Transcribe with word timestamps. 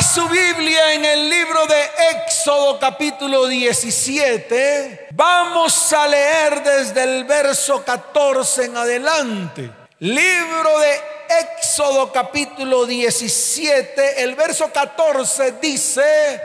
Su 0.00 0.28
Biblia 0.28 0.92
en 0.92 1.04
el 1.04 1.28
libro 1.28 1.66
de 1.66 1.90
Éxodo 2.22 2.78
capítulo 2.78 3.48
17. 3.48 5.08
Vamos 5.10 5.92
a 5.92 6.06
leer 6.06 6.62
desde 6.62 7.02
el 7.02 7.24
verso 7.24 7.84
14 7.84 8.66
en 8.66 8.76
adelante. 8.76 9.70
Libro 9.98 10.78
de 10.78 11.00
Éxodo 11.40 12.12
capítulo 12.12 12.86
17, 12.86 14.22
el 14.22 14.36
verso 14.36 14.70
14 14.72 15.54
dice 15.60 16.40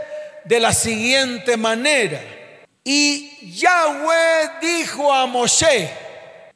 de 0.46 0.60
la 0.60 0.74
siguiente 0.74 1.56
manera. 1.56 2.22
Y 2.84 3.56
Yahweh 3.56 4.52
dijo 4.62 5.14
a 5.14 5.28
Moshe, 5.28 5.92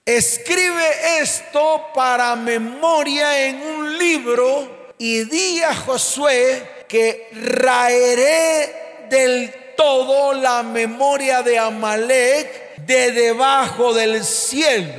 escribe 0.03 1.19
esto 1.19 1.89
para 1.93 2.35
memoria 2.35 3.45
en 3.45 3.61
un 3.61 3.97
libro 3.99 4.93
y 4.97 5.25
di 5.25 5.61
a 5.61 5.75
Josué 5.75 6.76
que 6.87 7.29
raeré 7.33 9.05
del 9.09 9.53
todo 9.75 10.33
la 10.33 10.63
memoria 10.63 11.43
de 11.43 11.57
Amalek 11.57 12.77
de 12.77 13.11
debajo 13.11 13.93
del 13.93 14.23
cielo. 14.23 14.93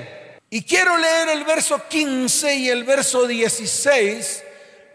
Y 0.51 0.63
quiero 0.63 0.97
leer 0.97 1.29
el 1.31 1.45
verso 1.45 1.83
15 1.89 2.55
y 2.55 2.69
el 2.71 2.85
verso 2.85 3.27
16 3.27 4.45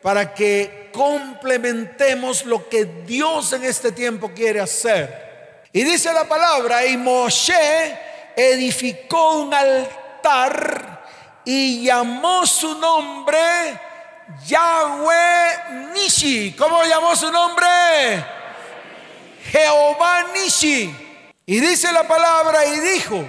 para 0.02 0.34
que 0.34 0.90
complementemos 0.92 2.46
lo 2.46 2.68
que 2.68 2.86
Dios 3.06 3.54
en 3.54 3.64
este 3.64 3.92
tiempo 3.92 4.32
quiere 4.34 4.60
hacer. 4.60 5.62
Y 5.72 5.84
dice 5.84 6.12
la 6.14 6.26
palabra, 6.26 6.86
y 6.86 6.98
Moshe 6.98 7.98
edificó 8.36 9.44
un 9.44 9.54
altar 9.54 11.04
y 11.46 11.86
llamó 11.86 12.46
su 12.46 12.78
nombre 12.80 13.40
Yahweh 14.46 15.92
Nishi. 15.94 16.54
¿Cómo 16.58 16.84
llamó 16.84 17.16
su 17.16 17.32
nombre? 17.32 17.68
Jehová 19.52 20.26
Nishi. 20.34 20.96
Y 21.46 21.60
dice 21.60 21.92
la 21.92 22.08
palabra 22.08 22.66
y 22.66 22.80
dijo, 22.80 23.24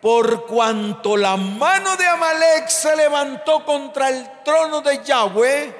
por 0.00 0.46
cuanto 0.46 1.16
la 1.16 1.36
mano 1.36 1.96
de 1.96 2.06
Amalek 2.06 2.68
se 2.68 2.94
levantó 2.96 3.64
contra 3.64 4.08
el 4.08 4.42
trono 4.44 4.80
de 4.80 5.02
Yahweh, 5.04 5.74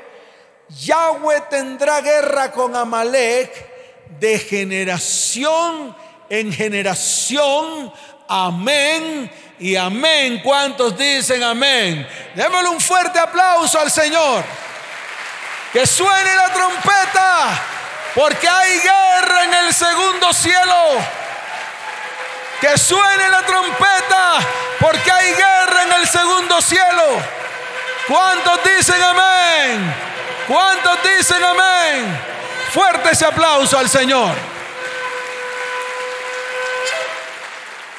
Yahweh 0.69 1.43
tendrá 1.51 2.01
guerra 2.01 2.51
con 2.53 2.75
Amalek 2.75 3.77
de 4.19 4.39
generación 4.39 5.95
en 6.29 6.53
generación. 6.53 7.93
Amén 8.29 9.31
y 9.59 9.77
amén. 9.77 10.41
¿Cuántos 10.43 10.97
dicen 10.97 11.43
amén? 11.43 12.07
Démosle 12.35 12.69
un 12.69 12.81
fuerte 12.81 13.19
aplauso 13.19 13.79
al 13.81 13.91
Señor. 13.91 14.45
Que 15.73 15.87
suene 15.87 16.35
la 16.35 16.53
trompeta, 16.53 17.61
porque 18.15 18.49
hay 18.49 18.79
guerra 18.81 19.45
en 19.45 19.55
el 19.67 19.75
segundo 19.75 20.33
cielo. 20.33 20.99
Que 22.61 22.77
suene 22.79 23.29
la 23.29 23.43
trompeta, 23.43 24.39
porque 24.81 25.11
hay 25.11 25.33
guerra 25.35 25.83
en 25.85 25.93
el 25.93 26.09
segundo 26.09 26.61
cielo. 26.61 27.21
¿Cuántos 28.09 28.61
dicen 28.65 29.03
amén? 29.03 29.95
¿Cuántos 30.49 30.99
dicen 31.03 31.43
amén? 31.43 32.21
Fuerte 32.73 33.11
ese 33.13 33.27
aplauso 33.27 33.79
al 33.79 33.89
Señor. 33.89 34.56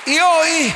Y 0.07 0.17
hoy 0.19 0.73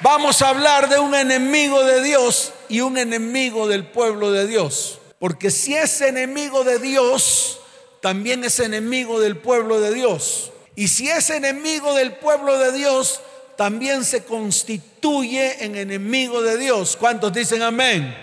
vamos 0.00 0.40
a 0.40 0.48
hablar 0.48 0.88
de 0.88 0.98
un 0.98 1.14
enemigo 1.14 1.84
de 1.84 2.02
Dios 2.02 2.54
y 2.70 2.80
un 2.80 2.96
enemigo 2.96 3.68
del 3.68 3.86
pueblo 3.86 4.32
de 4.32 4.46
Dios. 4.46 5.00
Porque 5.18 5.50
si 5.50 5.74
es 5.74 6.00
enemigo 6.00 6.64
de 6.64 6.78
Dios, 6.78 7.60
también 8.00 8.42
es 8.42 8.58
enemigo 8.58 9.20
del 9.20 9.36
pueblo 9.36 9.82
de 9.82 9.92
Dios. 9.92 10.50
Y 10.76 10.88
si 10.88 11.10
es 11.10 11.28
enemigo 11.28 11.92
del 11.92 12.14
pueblo 12.14 12.56
de 12.56 12.72
Dios, 12.72 13.20
también 13.58 14.02
se 14.02 14.24
constituye 14.24 15.62
en 15.62 15.76
enemigo 15.76 16.40
de 16.40 16.56
Dios. 16.56 16.96
¿Cuántos 16.96 17.34
dicen 17.34 17.60
amén? 17.60 18.16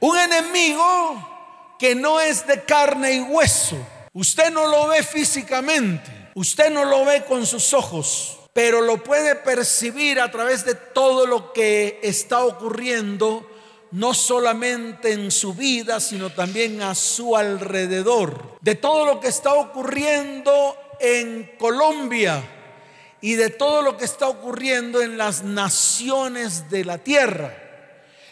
Un 0.00 0.16
enemigo 0.16 1.76
que 1.78 1.94
no 1.94 2.18
es 2.18 2.46
de 2.46 2.64
carne 2.64 3.12
y 3.12 3.20
hueso. 3.20 3.76
Usted 4.14 4.50
no 4.50 4.68
lo 4.68 4.86
ve 4.86 5.02
físicamente, 5.02 6.30
usted 6.34 6.70
no 6.70 6.86
lo 6.86 7.04
ve 7.04 7.24
con 7.26 7.44
sus 7.44 7.74
ojos, 7.74 8.38
pero 8.56 8.80
lo 8.80 9.04
puede 9.04 9.34
percibir 9.34 10.18
a 10.18 10.30
través 10.30 10.64
de 10.64 10.74
todo 10.74 11.26
lo 11.26 11.52
que 11.52 12.00
está 12.02 12.42
ocurriendo, 12.42 13.46
no 13.90 14.14
solamente 14.14 15.12
en 15.12 15.30
su 15.30 15.52
vida, 15.52 16.00
sino 16.00 16.30
también 16.30 16.80
a 16.80 16.94
su 16.94 17.36
alrededor. 17.36 18.56
De 18.62 18.74
todo 18.74 19.04
lo 19.04 19.20
que 19.20 19.28
está 19.28 19.52
ocurriendo 19.52 20.74
en 20.98 21.52
Colombia 21.58 22.42
y 23.20 23.34
de 23.34 23.50
todo 23.50 23.82
lo 23.82 23.98
que 23.98 24.06
está 24.06 24.26
ocurriendo 24.26 25.02
en 25.02 25.18
las 25.18 25.42
naciones 25.42 26.70
de 26.70 26.86
la 26.86 26.96
tierra. 26.96 27.54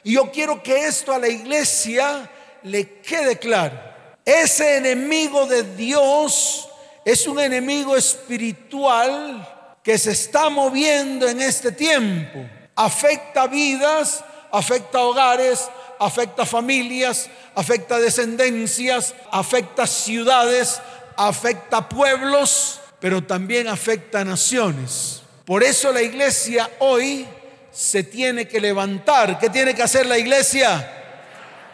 Y 0.05 0.15
yo 0.15 0.33
quiero 0.33 0.63
que 0.63 0.87
esto 0.87 1.13
a 1.13 1.19
la 1.19 1.29
iglesia 1.29 2.31
le 2.63 3.03
quede 3.03 3.39
claro. 3.39 3.79
Ese 4.25 4.79
enemigo 4.79 5.45
de 5.45 5.77
Dios 5.77 6.67
es 7.05 7.27
un 7.27 7.41
enemigo 7.41 7.95
espiritual 7.95 9.51
que 9.85 9.99
se 9.99 10.13
está 10.13 10.49
moviendo 10.49 11.29
en 11.29 11.43
este 11.43 11.71
tiempo 11.71 12.41
afecta 12.75 13.47
vidas, 13.47 14.25
afecta 14.51 15.01
hogares, 15.01 15.69
afecta 16.01 16.47
familias, 16.47 17.29
afecta 17.55 17.99
descendencias, 17.99 19.15
afecta 19.31 19.87
ciudades, 19.87 20.81
afecta 21.17 21.87
pueblos, 21.87 22.81
pero 22.99 23.23
también 23.23 23.69
afecta 23.69 24.25
naciones. 24.25 25.23
Por 25.45 25.63
eso 25.63 25.93
la 25.93 26.01
iglesia 26.01 26.71
hoy 26.79 27.29
se 27.71 28.03
tiene 28.05 28.49
que 28.49 28.61
levantar. 28.61 29.39
¿Qué 29.39 29.51
tiene 29.51 29.75
que 29.75 29.83
hacer 29.83 30.07
la 30.07 30.17
iglesia? 30.17 30.91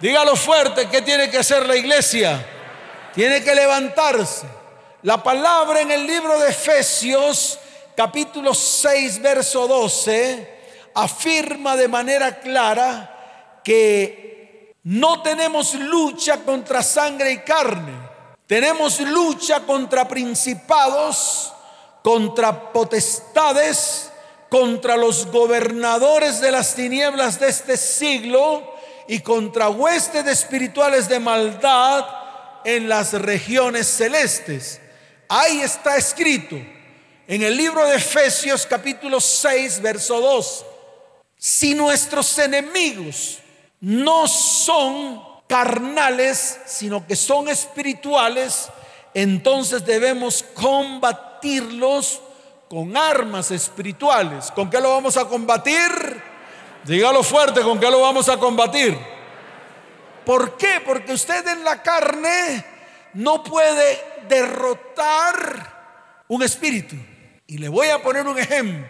Dígalo 0.00 0.34
fuerte, 0.34 0.88
¿qué 0.88 1.03
tiene 1.03 1.31
que 1.31 1.38
hacer 1.38 1.65
la 1.65 1.76
iglesia? 1.76 2.44
Tiene 3.15 3.44
que 3.44 3.54
levantarse. 3.54 4.47
La 5.03 5.22
palabra 5.22 5.81
en 5.81 5.93
el 5.93 6.06
libro 6.06 6.41
de 6.41 6.50
Efesios 6.50 7.59
capítulo 7.97 8.55
6, 8.55 9.21
verso 9.21 9.67
12, 9.67 10.61
afirma 10.95 11.77
de 11.77 11.89
manera 11.89 12.41
clara 12.41 13.61
que 13.65 14.75
no 14.84 15.23
tenemos 15.23 15.75
lucha 15.75 16.39
contra 16.39 16.83
sangre 16.83 17.33
y 17.33 17.39
carne, 17.39 17.93
tenemos 18.47 19.00
lucha 19.00 19.61
contra 19.61 20.09
principados, 20.09 21.53
contra 22.03 22.73
potestades, 22.73 24.11
contra 24.49 24.97
los 24.97 25.31
gobernadores 25.31 26.41
de 26.41 26.50
las 26.50 26.75
tinieblas 26.75 27.39
de 27.39 27.49
este 27.49 27.77
siglo 27.77 28.75
y 29.06 29.21
contra 29.21 29.69
huestes 29.69 30.27
espirituales 30.27 31.09
de 31.09 31.21
maldad 31.21 32.05
en 32.65 32.89
las 32.89 33.12
regiones 33.12 33.87
celestes. 33.87 34.81
Ahí 35.29 35.61
está 35.61 35.97
escrito 35.97 36.56
en 37.31 37.45
el 37.45 37.57
libro 37.57 37.87
de 37.87 37.95
Efesios 37.95 38.67
capítulo 38.67 39.21
6, 39.21 39.81
verso 39.83 40.21
2. 40.21 40.67
Si 41.37 41.77
nuestros 41.77 42.37
enemigos 42.41 43.39
no 43.81 44.27
son 44.27 45.23
carnales, 45.47 46.59
sino 46.67 47.07
que 47.07 47.15
son 47.15 47.49
espirituales, 47.49 48.69
entonces 49.15 49.87
debemos 49.87 50.45
combatirlos 50.55 52.21
con 52.69 52.97
armas 52.97 53.53
espirituales. 53.53 54.51
¿Con 54.51 54.69
qué 54.69 54.81
lo 54.81 54.91
vamos 54.91 55.17
a 55.17 55.25
combatir? 55.27 56.21
Dígalo 56.83 57.23
fuerte, 57.23 57.61
¿con 57.61 57.79
qué 57.79 57.89
lo 57.93 58.01
vamos 58.01 58.29
a 58.29 58.39
combatir? 58.39 58.99
¿Por 60.27 60.57
qué? 60.57 60.83
Porque 60.85 61.12
usted 61.12 61.47
en 61.47 61.62
la 61.62 61.81
carne 61.81 62.65
no 63.15 63.44
puede 63.44 64.00
derrotar 64.29 66.25
un 66.26 66.43
espíritu. 66.43 66.97
Y 67.50 67.58
le 67.58 67.69
voy 67.69 67.88
a 67.88 68.00
poner 68.00 68.29
un 68.29 68.38
ejemplo. 68.38 68.87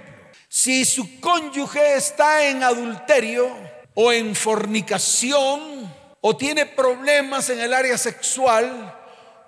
Si 0.46 0.84
su 0.84 1.18
cónyuge 1.18 1.94
está 1.94 2.46
en 2.46 2.62
adulterio 2.62 3.50
o 3.94 4.12
en 4.12 4.34
fornicación 4.34 5.90
o 6.20 6.36
tiene 6.36 6.66
problemas 6.66 7.48
en 7.48 7.58
el 7.58 7.72
área 7.72 7.96
sexual, 7.96 8.94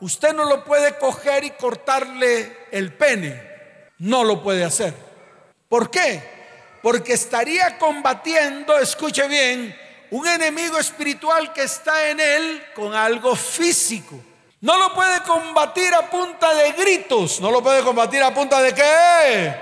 usted 0.00 0.32
no 0.32 0.44
lo 0.44 0.64
puede 0.64 0.96
coger 0.96 1.44
y 1.44 1.50
cortarle 1.50 2.56
el 2.70 2.94
pene. 2.94 3.38
No 3.98 4.24
lo 4.24 4.42
puede 4.42 4.64
hacer. 4.64 4.94
¿Por 5.68 5.90
qué? 5.90 6.22
Porque 6.80 7.12
estaría 7.12 7.76
combatiendo, 7.76 8.78
escuche 8.78 9.28
bien, 9.28 9.76
un 10.10 10.26
enemigo 10.26 10.78
espiritual 10.78 11.52
que 11.52 11.64
está 11.64 12.08
en 12.08 12.18
él 12.18 12.62
con 12.74 12.94
algo 12.94 13.36
físico. 13.36 14.18
No 14.62 14.78
lo 14.78 14.94
puede 14.94 15.20
combatir 15.22 15.92
a 15.92 16.08
punta 16.08 16.54
de 16.54 16.70
gritos. 16.72 17.40
No 17.40 17.50
lo 17.50 17.60
puede 17.60 17.82
combatir 17.82 18.22
a 18.22 18.32
punta 18.32 18.62
de 18.62 18.72
qué. 18.72 19.56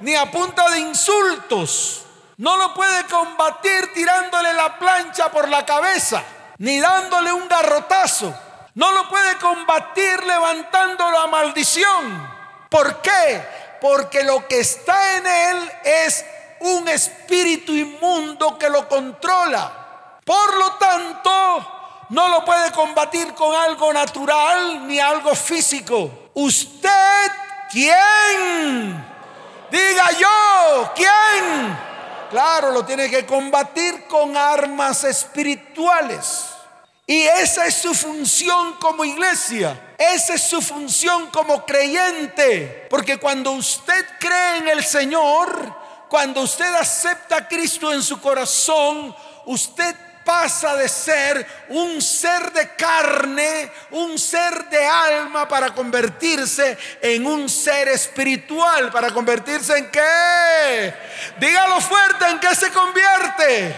Ni 0.00 0.14
a 0.14 0.30
punta 0.30 0.70
de 0.70 0.80
insultos. 0.80 2.06
No 2.38 2.56
lo 2.56 2.72
puede 2.72 3.04
combatir 3.04 3.92
tirándole 3.92 4.54
la 4.54 4.78
plancha 4.78 5.30
por 5.30 5.50
la 5.50 5.66
cabeza. 5.66 6.22
Ni 6.56 6.80
dándole 6.80 7.30
un 7.30 7.46
garrotazo. 7.46 8.34
No 8.74 8.90
lo 8.92 9.06
puede 9.10 9.36
combatir 9.36 10.24
levantando 10.24 11.10
la 11.10 11.26
maldición. 11.26 12.38
¿Por 12.70 13.02
qué? 13.02 13.44
Porque 13.82 14.24
lo 14.24 14.48
que 14.48 14.60
está 14.60 15.18
en 15.18 15.26
él 15.26 15.72
es 15.84 16.24
un 16.60 16.88
espíritu 16.88 17.72
inmundo 17.72 18.56
que 18.56 18.70
lo 18.70 18.88
controla. 18.88 20.18
Por 20.24 20.58
lo 20.58 20.72
tanto, 20.72 21.77
no 22.10 22.28
lo 22.28 22.44
puede 22.44 22.72
combatir 22.72 23.34
con 23.34 23.54
algo 23.54 23.92
natural 23.92 24.86
ni 24.86 24.98
algo 24.98 25.34
físico. 25.34 26.30
Usted, 26.34 27.30
¿quién? 27.70 29.04
Diga 29.70 30.10
yo, 30.12 30.92
¿quién? 30.94 31.78
Claro, 32.30 32.72
lo 32.72 32.84
tiene 32.84 33.10
que 33.10 33.26
combatir 33.26 34.06
con 34.06 34.36
armas 34.36 35.04
espirituales. 35.04 36.46
Y 37.06 37.22
esa 37.22 37.66
es 37.66 37.74
su 37.74 37.94
función 37.94 38.74
como 38.74 39.04
iglesia. 39.04 39.94
Esa 39.96 40.34
es 40.34 40.42
su 40.42 40.60
función 40.60 41.28
como 41.28 41.64
creyente. 41.64 42.86
Porque 42.90 43.16
cuando 43.16 43.52
usted 43.52 44.06
cree 44.20 44.58
en 44.58 44.68
el 44.68 44.84
Señor, 44.84 45.74
cuando 46.08 46.42
usted 46.42 46.74
acepta 46.74 47.36
a 47.36 47.48
Cristo 47.48 47.92
en 47.92 48.02
su 48.02 48.20
corazón, 48.20 49.14
usted 49.46 49.96
pasa 50.28 50.76
de 50.76 50.86
ser 50.90 51.46
un 51.70 52.02
ser 52.02 52.52
de 52.52 52.68
carne, 52.76 53.70
un 53.92 54.18
ser 54.18 54.68
de 54.68 54.84
alma, 54.84 55.48
para 55.48 55.74
convertirse 55.74 56.76
en 57.00 57.26
un 57.26 57.48
ser 57.48 57.88
espiritual. 57.88 58.90
¿Para 58.90 59.10
convertirse 59.10 59.78
en 59.78 59.90
qué? 59.90 60.92
Dígalo 61.40 61.80
fuerte, 61.80 62.26
¿en 62.30 62.38
qué 62.40 62.54
se 62.54 62.70
convierte? 62.70 63.74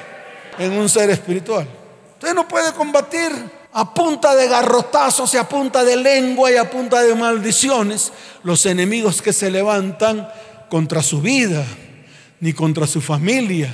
En 0.59 0.73
un 0.73 0.89
ser 0.89 1.11
espiritual. 1.11 1.69
Usted 2.15 2.35
no 2.35 2.49
puede 2.49 2.73
combatir 2.73 3.31
a 3.73 3.95
punta 3.95 4.35
de 4.35 4.49
garrotazos 4.49 5.33
y 5.35 5.37
a 5.37 5.49
punta 5.49 5.85
de 5.85 5.97
lengua 5.97 6.51
y 6.51 6.57
a 6.57 6.69
punta 6.69 7.01
de 7.01 7.15
maldiciones 7.15 8.13
los 8.43 8.67
enemigos 8.67 9.23
que 9.23 9.33
se 9.33 9.53
levantan 9.53 10.29
contra 10.69 11.01
su 11.01 11.21
vida, 11.21 11.65
ni 12.41 12.53
contra 12.53 12.89
su 12.89 13.01
familia, 13.01 13.73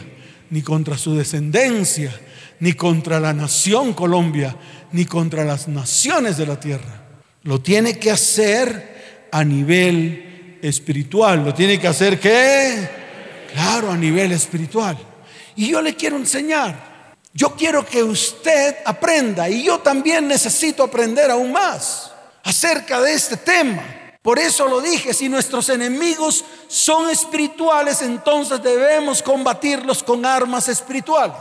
ni 0.50 0.61
contra 0.61 0.99
su 0.99 1.17
descendencia, 1.17 2.12
ni 2.61 2.73
contra 2.73 3.20
la 3.20 3.32
nación 3.32 3.93
Colombia, 3.93 4.56
ni 4.93 5.05
contra 5.05 5.44
las 5.44 5.69
naciones 5.69 6.37
de 6.37 6.47
la 6.47 6.58
tierra. 6.58 7.03
Lo 7.43 7.61
tiene 7.61 7.99
que 7.99 8.11
hacer 8.11 9.29
a 9.31 9.44
nivel 9.44 10.58
espiritual. 10.62 11.44
¿Lo 11.44 11.55
tiene 11.55 11.79
que 11.79 11.88
hacer 11.88 12.19
qué? 12.19 12.88
Claro, 13.53 13.91
a 13.91 13.97
nivel 13.97 14.32
espiritual. 14.32 14.97
Y 15.55 15.69
yo 15.69 15.81
le 15.81 15.94
quiero 15.94 16.17
enseñar 16.17 16.97
yo 17.37 17.55
quiero 17.55 17.85
que 17.85 18.03
usted 18.03 18.76
aprenda 18.87 19.47
y 19.47 19.62
yo 19.62 19.79
también 19.81 20.26
necesito 20.26 20.82
aprender 20.82 21.31
aún 21.31 21.53
más 21.53 22.11
acerca 22.43 22.99
de 23.03 23.12
este 23.12 23.37
tema. 23.37 23.82
Por 24.23 24.38
eso 24.38 24.67
lo 24.67 24.81
dije, 24.81 25.12
si 25.12 25.29
nuestros 25.29 25.69
enemigos 25.69 26.43
son 26.67 27.11
espirituales, 27.11 28.00
entonces 28.00 28.62
debemos 28.62 29.23
combatirlos 29.23 30.03
con 30.03 30.25
armas 30.25 30.70
espirituales. 30.70 31.37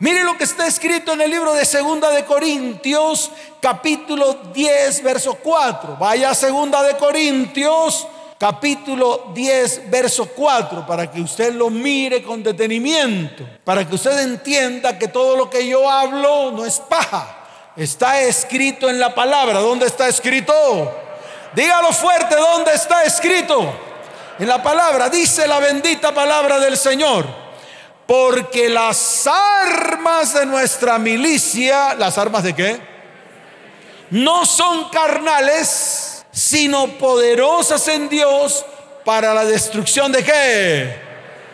Mire 0.00 0.24
lo 0.24 0.36
que 0.38 0.44
está 0.44 0.66
escrito 0.66 1.12
en 1.12 1.20
el 1.20 1.30
libro 1.30 1.52
de 1.52 1.66
Segunda 1.66 2.08
de 2.08 2.24
Corintios, 2.24 3.30
capítulo 3.60 4.32
10, 4.54 5.02
verso 5.02 5.34
4. 5.34 5.98
Vaya 6.00 6.30
a 6.30 6.34
Segunda 6.34 6.82
de 6.82 6.96
Corintios 6.96 8.06
capítulo 8.38 9.32
10, 9.34 9.90
verso 9.90 10.24
4, 10.34 10.86
para 10.86 11.10
que 11.10 11.20
usted 11.20 11.52
lo 11.52 11.68
mire 11.68 12.22
con 12.22 12.42
detenimiento, 12.42 13.46
para 13.62 13.86
que 13.86 13.94
usted 13.94 14.18
entienda 14.20 14.98
que 14.98 15.08
todo 15.08 15.36
lo 15.36 15.50
que 15.50 15.68
yo 15.68 15.90
hablo 15.90 16.50
no 16.52 16.64
es 16.64 16.80
paja, 16.80 17.36
está 17.76 18.22
escrito 18.22 18.88
en 18.88 18.98
la 18.98 19.14
palabra. 19.14 19.58
¿Dónde 19.58 19.84
está 19.84 20.08
escrito? 20.08 20.54
Dígalo 21.54 21.92
fuerte, 21.92 22.34
¿dónde 22.36 22.72
está 22.72 23.04
escrito? 23.04 23.70
En 24.38 24.48
la 24.48 24.62
palabra, 24.62 25.10
dice 25.10 25.46
la 25.46 25.58
bendita 25.58 26.14
palabra 26.14 26.58
del 26.58 26.78
Señor. 26.78 27.49
Porque 28.10 28.68
las 28.68 29.28
armas 29.28 30.34
de 30.34 30.44
nuestra 30.44 30.98
milicia, 30.98 31.94
¿las 31.94 32.18
armas 32.18 32.42
de 32.42 32.56
qué? 32.56 32.80
No 34.10 34.44
son 34.44 34.90
carnales, 34.90 36.26
sino 36.32 36.88
poderosas 36.98 37.86
en 37.86 38.08
Dios 38.08 38.66
para 39.04 39.32
la 39.32 39.44
destrucción 39.44 40.10
de 40.10 40.24
qué? 40.24 40.96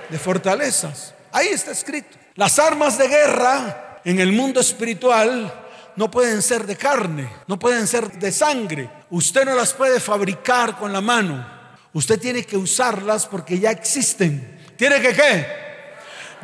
De 0.08 0.18
fortalezas. 0.18 1.12
Ahí 1.30 1.48
está 1.48 1.72
escrito. 1.72 2.16
Las 2.36 2.58
armas 2.58 2.96
de 2.96 3.08
guerra 3.08 4.00
en 4.02 4.18
el 4.18 4.32
mundo 4.32 4.60
espiritual 4.60 5.52
no 5.94 6.10
pueden 6.10 6.40
ser 6.40 6.64
de 6.64 6.76
carne, 6.76 7.30
no 7.48 7.58
pueden 7.58 7.86
ser 7.86 8.10
de 8.12 8.32
sangre. 8.32 8.88
Usted 9.10 9.44
no 9.44 9.54
las 9.54 9.74
puede 9.74 10.00
fabricar 10.00 10.78
con 10.78 10.90
la 10.90 11.02
mano. 11.02 11.46
Usted 11.92 12.18
tiene 12.18 12.46
que 12.46 12.56
usarlas 12.56 13.26
porque 13.26 13.58
ya 13.58 13.72
existen. 13.72 14.58
¿Tiene 14.78 15.02
que 15.02 15.12
qué? 15.12 15.65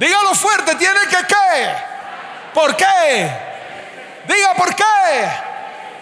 Dígalo 0.02 0.34
fuerte, 0.34 0.74
tiene 0.74 0.98
que 1.08 1.16
qué? 1.28 1.68
¿Por 2.52 2.74
qué? 2.74 3.30
Diga 4.26 4.52
por 4.56 4.74
qué. 4.74 4.82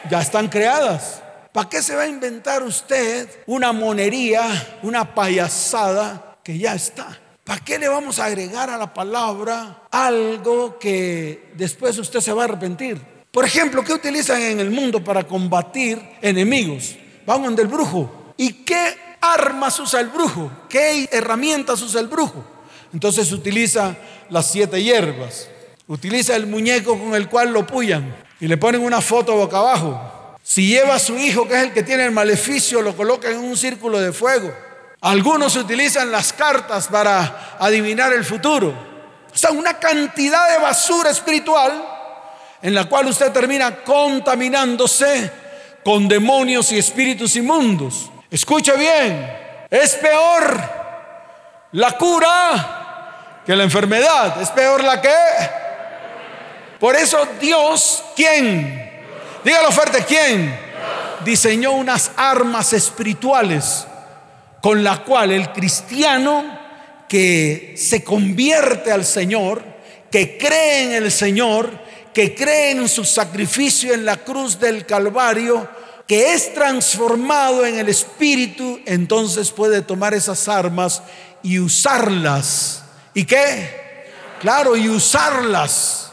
Ya 0.08 0.22
están 0.22 0.48
creadas. 0.48 1.20
¿Para 1.52 1.68
qué 1.68 1.82
se 1.82 1.94
va 1.94 2.04
a 2.04 2.06
inventar 2.06 2.62
usted 2.62 3.28
una 3.44 3.74
monería, 3.74 4.78
una 4.82 5.14
payasada 5.14 6.38
que 6.42 6.56
ya 6.56 6.74
está? 6.74 7.08
¿Para 7.44 7.62
qué 7.62 7.78
le 7.78 7.88
vamos 7.88 8.18
a 8.18 8.24
agregar 8.24 8.70
a 8.70 8.78
la 8.78 8.94
palabra 8.94 9.82
algo 9.90 10.78
que 10.78 11.52
después 11.56 11.98
usted 11.98 12.20
se 12.20 12.32
va 12.32 12.40
a 12.40 12.44
arrepentir? 12.46 12.98
Por 13.30 13.44
ejemplo, 13.44 13.84
¿qué 13.84 13.92
utilizan 13.92 14.40
en 14.40 14.60
el 14.60 14.70
mundo 14.70 15.04
para 15.04 15.24
combatir 15.24 16.00
enemigos? 16.22 16.96
Van 17.26 17.54
del 17.54 17.66
brujo. 17.66 18.32
¿Y 18.38 18.64
qué 18.64 19.18
armas 19.20 19.78
usa 19.78 20.00
el 20.00 20.08
brujo? 20.08 20.50
¿Qué 20.70 21.06
herramientas 21.12 21.82
usa 21.82 22.00
el 22.00 22.06
brujo? 22.06 22.59
Entonces 22.92 23.30
utiliza 23.32 23.96
las 24.28 24.50
siete 24.50 24.82
hierbas. 24.82 25.48
Utiliza 25.86 26.36
el 26.36 26.46
muñeco 26.46 26.98
con 26.98 27.14
el 27.14 27.28
cual 27.28 27.52
lo 27.52 27.66
puyan 27.66 28.16
y 28.40 28.46
le 28.46 28.56
ponen 28.56 28.82
una 28.82 29.00
foto 29.00 29.34
boca 29.34 29.58
abajo 29.58 30.20
si 30.50 30.66
lleva 30.66 30.96
a 30.96 30.98
su 30.98 31.16
hijo, 31.16 31.46
que 31.46 31.54
es 31.54 31.62
el 31.62 31.72
que 31.72 31.84
tiene 31.84 32.04
el 32.04 32.10
maleficio, 32.10 32.82
lo 32.82 32.96
coloca 32.96 33.30
en 33.30 33.38
un 33.38 33.56
círculo 33.56 34.00
de 34.00 34.12
fuego. 34.12 34.52
Algunos 35.00 35.54
utilizan 35.54 36.10
las 36.10 36.32
cartas 36.32 36.88
para 36.88 37.56
adivinar 37.60 38.12
el 38.12 38.24
futuro. 38.24 38.74
O 39.32 39.36
sea, 39.36 39.52
una 39.52 39.78
cantidad 39.78 40.50
de 40.50 40.58
basura 40.58 41.10
espiritual 41.10 41.84
en 42.62 42.74
la 42.74 42.86
cual 42.86 43.06
usted 43.06 43.30
termina 43.30 43.76
contaminándose 43.84 45.30
con 45.84 46.08
demonios 46.08 46.72
y 46.72 46.78
espíritus 46.78 47.36
inmundos. 47.36 48.10
Escuche 48.28 48.76
bien, 48.76 49.32
es 49.70 49.94
peor 49.94 50.60
la 51.70 51.96
cura 51.96 52.79
que 53.44 53.56
la 53.56 53.64
enfermedad. 53.64 54.40
Es 54.40 54.50
peor 54.50 54.82
la 54.84 55.00
que... 55.00 55.14
Por 56.78 56.96
eso 56.96 57.26
Dios, 57.40 58.02
¿quién? 58.16 58.90
Dígalo 59.44 59.70
fuerte, 59.70 60.04
¿quién? 60.06 60.58
Diseñó 61.24 61.72
unas 61.72 62.12
armas 62.16 62.72
espirituales 62.72 63.86
con 64.62 64.82
la 64.82 65.02
cual 65.04 65.32
el 65.32 65.52
cristiano 65.52 66.58
que 67.08 67.74
se 67.76 68.04
convierte 68.04 68.92
al 68.92 69.04
Señor, 69.04 69.62
que 70.10 70.38
cree 70.38 70.84
en 70.84 70.92
el 71.04 71.10
Señor, 71.10 71.70
que 72.14 72.34
cree 72.34 72.72
en 72.72 72.88
su 72.88 73.04
sacrificio 73.04 73.92
en 73.92 74.04
la 74.04 74.16
cruz 74.18 74.58
del 74.58 74.86
Calvario, 74.86 75.68
que 76.06 76.34
es 76.34 76.52
transformado 76.54 77.64
en 77.64 77.78
el 77.78 77.88
Espíritu, 77.88 78.80
entonces 78.84 79.50
puede 79.50 79.82
tomar 79.82 80.14
esas 80.14 80.48
armas 80.48 81.02
y 81.42 81.58
usarlas. 81.58 82.84
¿Y 83.14 83.24
qué? 83.24 84.12
Claro, 84.40 84.76
y 84.76 84.88
usarlas. 84.88 86.12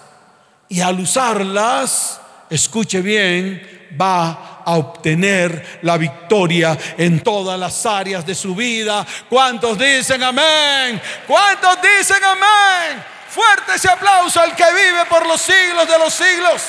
Y 0.69 0.81
al 0.81 0.99
usarlas, 0.99 2.19
escuche 2.49 3.01
bien, 3.01 3.89
va 3.99 4.61
a 4.65 4.75
obtener 4.75 5.79
la 5.83 5.97
victoria 5.97 6.77
en 6.97 7.21
todas 7.21 7.57
las 7.57 7.85
áreas 7.85 8.25
de 8.25 8.35
su 8.35 8.53
vida. 8.53 9.05
¿Cuántos 9.29 9.77
dicen 9.77 10.21
amén? 10.23 11.01
¿Cuántos 11.25 11.77
dicen 11.81 12.21
amén? 12.23 13.03
Fuerte 13.29 13.75
ese 13.75 13.89
aplauso 13.89 14.41
al 14.41 14.55
que 14.55 14.65
vive 14.65 15.05
por 15.09 15.25
los 15.25 15.41
siglos 15.41 15.87
de 15.87 15.99
los 15.99 16.13
siglos. 16.13 16.61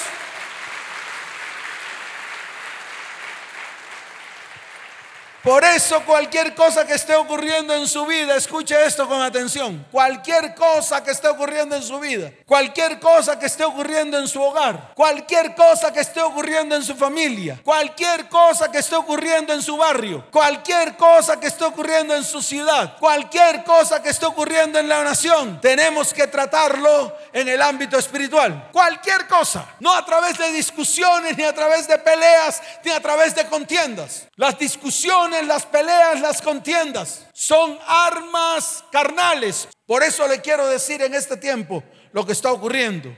Por 5.48 5.64
eso 5.64 6.02
cualquier 6.04 6.54
cosa 6.54 6.86
que 6.86 6.92
esté 6.92 7.16
ocurriendo 7.16 7.74
en 7.74 7.88
su 7.88 8.04
vida, 8.04 8.36
escuche 8.36 8.84
esto 8.84 9.08
con 9.08 9.22
atención, 9.22 9.86
cualquier 9.90 10.54
cosa 10.54 11.02
que 11.02 11.12
esté 11.12 11.26
ocurriendo 11.26 11.74
en 11.74 11.82
su 11.82 11.98
vida, 11.98 12.30
cualquier 12.44 13.00
cosa 13.00 13.38
que 13.38 13.46
esté 13.46 13.64
ocurriendo 13.64 14.18
en 14.18 14.28
su 14.28 14.42
hogar, 14.42 14.92
cualquier 14.94 15.54
cosa 15.54 15.90
que 15.90 16.00
esté 16.00 16.20
ocurriendo 16.20 16.76
en 16.76 16.82
su 16.82 16.94
familia, 16.94 17.58
cualquier 17.64 18.28
cosa 18.28 18.70
que 18.70 18.76
esté 18.76 18.94
ocurriendo 18.94 19.54
en 19.54 19.62
su 19.62 19.78
barrio, 19.78 20.26
cualquier 20.30 20.98
cosa 20.98 21.40
que 21.40 21.46
esté 21.46 21.64
ocurriendo 21.64 22.14
en 22.14 22.24
su 22.24 22.42
ciudad, 22.42 22.98
cualquier 22.98 23.64
cosa 23.64 24.02
que 24.02 24.10
esté 24.10 24.26
ocurriendo 24.26 24.78
en 24.78 24.86
la 24.86 25.02
nación, 25.02 25.62
tenemos 25.62 26.12
que 26.12 26.26
tratarlo 26.26 27.16
en 27.32 27.48
el 27.48 27.62
ámbito 27.62 27.96
espiritual. 27.98 28.68
Cualquier 28.70 29.26
cosa, 29.26 29.64
no 29.80 29.94
a 29.94 30.04
través 30.04 30.36
de 30.36 30.52
discusiones, 30.52 31.38
ni 31.38 31.44
a 31.44 31.54
través 31.54 31.88
de 31.88 31.96
peleas, 31.96 32.60
ni 32.84 32.90
a 32.90 33.00
través 33.00 33.34
de 33.34 33.46
contiendas. 33.46 34.26
Las 34.36 34.58
discusiones 34.58 35.37
las 35.46 35.66
peleas, 35.66 36.20
las 36.20 36.42
contiendas. 36.42 37.26
Son 37.32 37.78
armas 37.86 38.84
carnales. 38.90 39.68
Por 39.86 40.02
eso 40.02 40.26
le 40.28 40.40
quiero 40.40 40.66
decir 40.68 41.02
en 41.02 41.14
este 41.14 41.36
tiempo 41.36 41.82
lo 42.12 42.26
que 42.26 42.32
está 42.32 42.52
ocurriendo. 42.52 43.14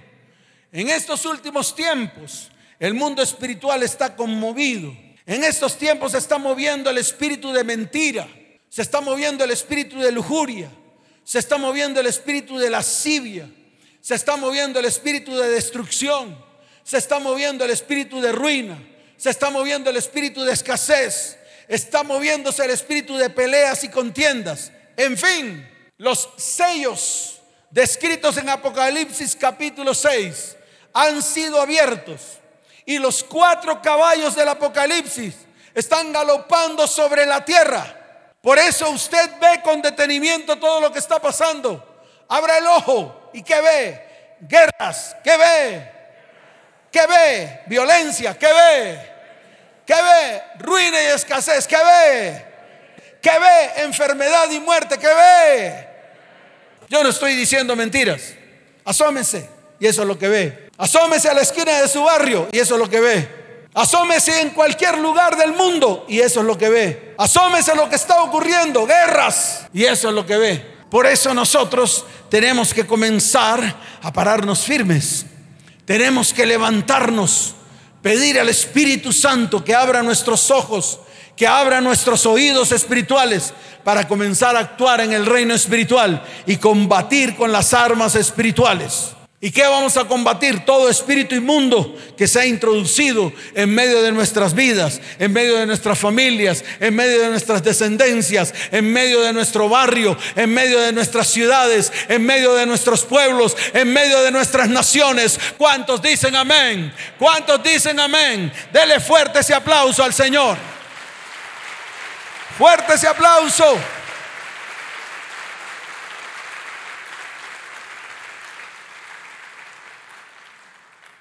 En 0.73 0.89
estos 0.89 1.25
últimos 1.25 1.75
tiempos, 1.75 2.51
el 2.79 2.95
mundo 2.95 3.23
espiritual 3.23 3.83
está 3.83 4.15
conmovido. 4.15 4.93
En 5.27 5.45
estos 5.45 5.77
tiempos 5.77 6.13
se 6.13 6.19
está 6.19 6.39
moviendo 6.39 6.91
el 6.91 6.99
espíritu 6.99 7.53
de 7.53 7.65
mentira. 7.65 8.29
Se 8.69 8.83
está 8.83 9.01
moviendo 9.01 9.45
el 9.45 9.51
espíritu 9.51 9.99
de 9.99 10.13
lujuria. 10.13 10.71
Se 11.25 11.39
está 11.39 11.59
moviendo 11.59 12.01
el 12.01 12.07
espíritu 12.07 12.57
de 12.57 12.71
lascivia. 12.71 13.49
Se 14.01 14.15
está 14.15 14.37
moviendo 14.37 14.79
el 14.79 14.87
espíritu 14.87 15.37
de 15.37 15.49
destrucción. 15.49 16.39
Se 16.85 16.99
está 16.99 17.19
moviendo 17.19 17.65
el 17.65 17.71
espíritu 17.71 18.21
de 18.21 18.33
ruina. 18.33 18.81
Se 19.17 19.31
está 19.31 19.51
moviendo 19.51 19.91
el 19.91 19.97
espíritu 19.97 20.43
de 20.43 20.53
escasez 20.53 21.40
está 21.71 22.03
moviéndose 22.03 22.65
el 22.65 22.73
espíritu 22.73 23.17
de 23.17 23.31
peleas 23.31 23.85
y 23.85 23.89
contiendas. 23.89 24.73
En 24.97 25.17
fin, 25.17 25.67
los 25.99 26.29
sellos 26.37 27.41
descritos 27.71 28.37
en 28.39 28.49
Apocalipsis 28.49 29.37
capítulo 29.37 29.95
6 29.95 30.57
han 30.93 31.23
sido 31.23 31.61
abiertos 31.61 32.39
y 32.85 32.99
los 32.99 33.23
cuatro 33.23 33.81
caballos 33.81 34.35
del 34.35 34.49
Apocalipsis 34.49 35.37
están 35.73 36.13
galopando 36.13 36.89
sobre 36.89 37.25
la 37.25 37.45
tierra. 37.45 37.97
Por 38.43 38.59
eso 38.59 38.91
usted 38.91 39.31
ve 39.41 39.63
con 39.63 39.81
detenimiento 39.81 40.59
todo 40.59 40.81
lo 40.81 40.93
que 40.93 40.99
está 40.99 41.21
pasando. 41.21 42.03
Abra 42.27 42.59
el 42.59 42.67
ojo 42.67 43.31
y 43.33 43.45
¿qué 43.45 43.61
ve? 43.61 44.37
Guerras, 44.41 45.15
¿qué 45.23 45.37
ve? 45.37 45.93
¿Qué 46.91 47.07
ve? 47.07 47.61
Violencia, 47.67 48.37
¿qué 48.37 48.49
ve? 48.49 49.10
¿Qué 49.91 49.97
ve? 49.97 50.43
Ruina 50.61 51.03
y 51.03 51.07
escasez. 51.07 51.67
¿Qué 51.67 51.77
ve? 51.77 52.45
¿Qué 53.21 53.31
ve? 53.31 53.83
Enfermedad 53.83 54.49
y 54.53 54.61
muerte. 54.61 54.97
¿Qué 54.97 55.09
ve? 55.09 55.89
Yo 56.89 57.03
no 57.03 57.09
estoy 57.09 57.35
diciendo 57.35 57.75
mentiras. 57.75 58.35
Asómese 58.85 59.51
y 59.81 59.89
eso 59.89 60.03
es 60.03 60.07
lo 60.07 60.17
que 60.17 60.29
ve. 60.29 60.71
Asómese 60.79 61.29
a 61.29 61.35
la 61.35 61.41
esquina 61.41 61.81
de 61.81 61.89
su 61.89 62.05
barrio 62.05 62.47
y 62.53 62.61
eso 62.61 62.75
es 62.75 62.81
lo 62.81 62.89
que 62.89 63.01
ve. 63.01 63.29
Asómese 63.75 64.43
en 64.43 64.51
cualquier 64.51 64.97
lugar 64.99 65.37
del 65.37 65.55
mundo 65.55 66.07
y 66.09 66.21
eso 66.21 66.39
es 66.39 66.47
lo 66.47 66.57
que 66.57 66.69
ve. 66.69 67.15
Asómese 67.19 67.73
a 67.73 67.75
lo 67.75 67.89
que 67.89 67.97
está 67.97 68.23
ocurriendo, 68.23 68.87
guerras 68.87 69.67
y 69.73 69.87
eso 69.87 70.11
es 70.11 70.15
lo 70.15 70.25
que 70.25 70.37
ve. 70.37 70.65
Por 70.89 71.05
eso 71.05 71.35
nosotros 71.35 72.05
tenemos 72.29 72.73
que 72.73 72.87
comenzar 72.87 73.75
a 74.01 74.13
pararnos 74.13 74.61
firmes. 74.65 75.27
Tenemos 75.85 76.33
que 76.33 76.47
levantarnos 76.47 77.57
Pedir 78.03 78.41
al 78.41 78.49
Espíritu 78.49 79.13
Santo 79.13 79.63
que 79.65 79.75
abra 79.75 80.03
nuestros 80.03 80.51
ojos, 80.51 81.01
que 81.37 81.47
abra 81.47 81.81
nuestros 81.81 82.27
oídos 82.27 82.73
espirituales 82.73 83.53
para 83.85 84.09
comenzar 84.09 84.57
a 84.57 84.61
actuar 84.61 85.01
en 85.01 85.13
el 85.13 85.27
reino 85.27 85.55
espiritual 85.55 86.23
y 86.47 86.57
combatir 86.57 87.37
con 87.37 87.53
las 87.53 87.75
armas 87.75 88.15
espirituales. 88.15 89.15
¿Y 89.43 89.53
qué 89.53 89.63
vamos 89.63 89.97
a 89.97 90.05
combatir? 90.05 90.67
Todo 90.67 90.91
espíritu 90.91 91.35
inmundo 91.35 91.97
que 92.15 92.29
se 92.29 92.41
ha 92.41 92.47
introducido 92.47 93.33
en 93.55 93.75
medio 93.75 94.03
de 94.03 94.13
nuestras 94.13 94.53
vidas, 94.53 95.01
en 95.19 95.33
medio 95.33 95.57
de 95.57 95.65
nuestras 95.65 95.99
familias, 95.99 96.63
en 96.79 96.95
medio 96.95 97.23
de 97.23 97.31
nuestras 97.31 97.63
descendencias, 97.63 98.53
en 98.71 98.93
medio 98.93 99.23
de 99.23 99.33
nuestro 99.33 99.67
barrio, 99.71 100.15
en 100.37 100.53
medio 100.53 100.79
de 100.81 100.93
nuestras 100.93 101.29
ciudades, 101.29 101.91
en 102.09 102.27
medio 102.27 102.53
de 102.53 102.67
nuestros 102.67 103.03
pueblos, 103.07 103.57
en 103.73 103.91
medio 103.91 104.21
de 104.21 104.31
nuestras 104.31 104.69
naciones. 104.69 105.41
¿Cuántos 105.57 106.03
dicen 106.03 106.37
amén? 106.37 106.93
¿Cuántos 107.19 107.63
dicen 107.63 107.99
amén? 107.99 108.53
Dele 108.71 109.01
fuerte 109.01 109.39
ese 109.39 109.55
aplauso 109.55 110.05
al 110.05 110.13
Señor. 110.13 110.59
Fuerte 112.59 112.93
ese 112.93 113.09
aplauso. 113.09 113.79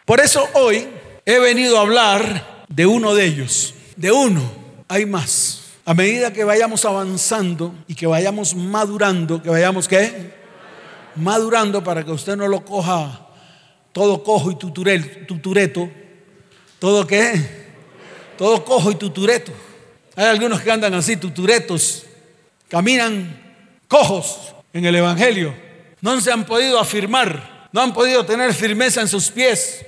Por 0.09 0.19
eso 0.21 0.49
hoy 0.53 0.87
he 1.23 1.37
venido 1.37 1.77
a 1.77 1.81
hablar 1.81 2.65
de 2.67 2.87
uno 2.87 3.13
de 3.13 3.25
ellos, 3.25 3.75
de 3.95 4.11
uno, 4.11 4.41
hay 4.87 5.05
más. 5.05 5.65
A 5.85 5.93
medida 5.93 6.33
que 6.33 6.43
vayamos 6.43 6.83
avanzando 6.83 7.75
y 7.85 7.93
que 7.93 8.07
vayamos 8.07 8.55
madurando, 8.55 9.39
que 9.39 9.51
vayamos 9.51 9.87
qué? 9.87 10.33
Madurando 11.15 11.83
para 11.83 12.03
que 12.03 12.09
usted 12.09 12.35
no 12.35 12.47
lo 12.47 12.65
coja 12.65 13.27
todo 13.91 14.23
cojo 14.23 14.49
y 14.49 14.55
tutureto. 14.55 15.87
¿Todo 16.79 17.05
qué? 17.05 17.69
Todo 18.35 18.65
cojo 18.65 18.89
y 18.89 18.95
tutureto. 18.95 19.51
Hay 20.15 20.25
algunos 20.25 20.61
que 20.61 20.71
andan 20.71 20.95
así, 20.95 21.17
tuturetos, 21.17 22.07
caminan 22.67 23.39
cojos 23.87 24.55
en 24.73 24.85
el 24.85 24.95
Evangelio. 24.95 25.53
No 26.01 26.19
se 26.19 26.31
han 26.31 26.47
podido 26.47 26.79
afirmar, 26.79 27.69
no 27.71 27.81
han 27.81 27.93
podido 27.93 28.25
tener 28.25 28.55
firmeza 28.55 29.01
en 29.01 29.07
sus 29.07 29.29
pies. 29.29 29.85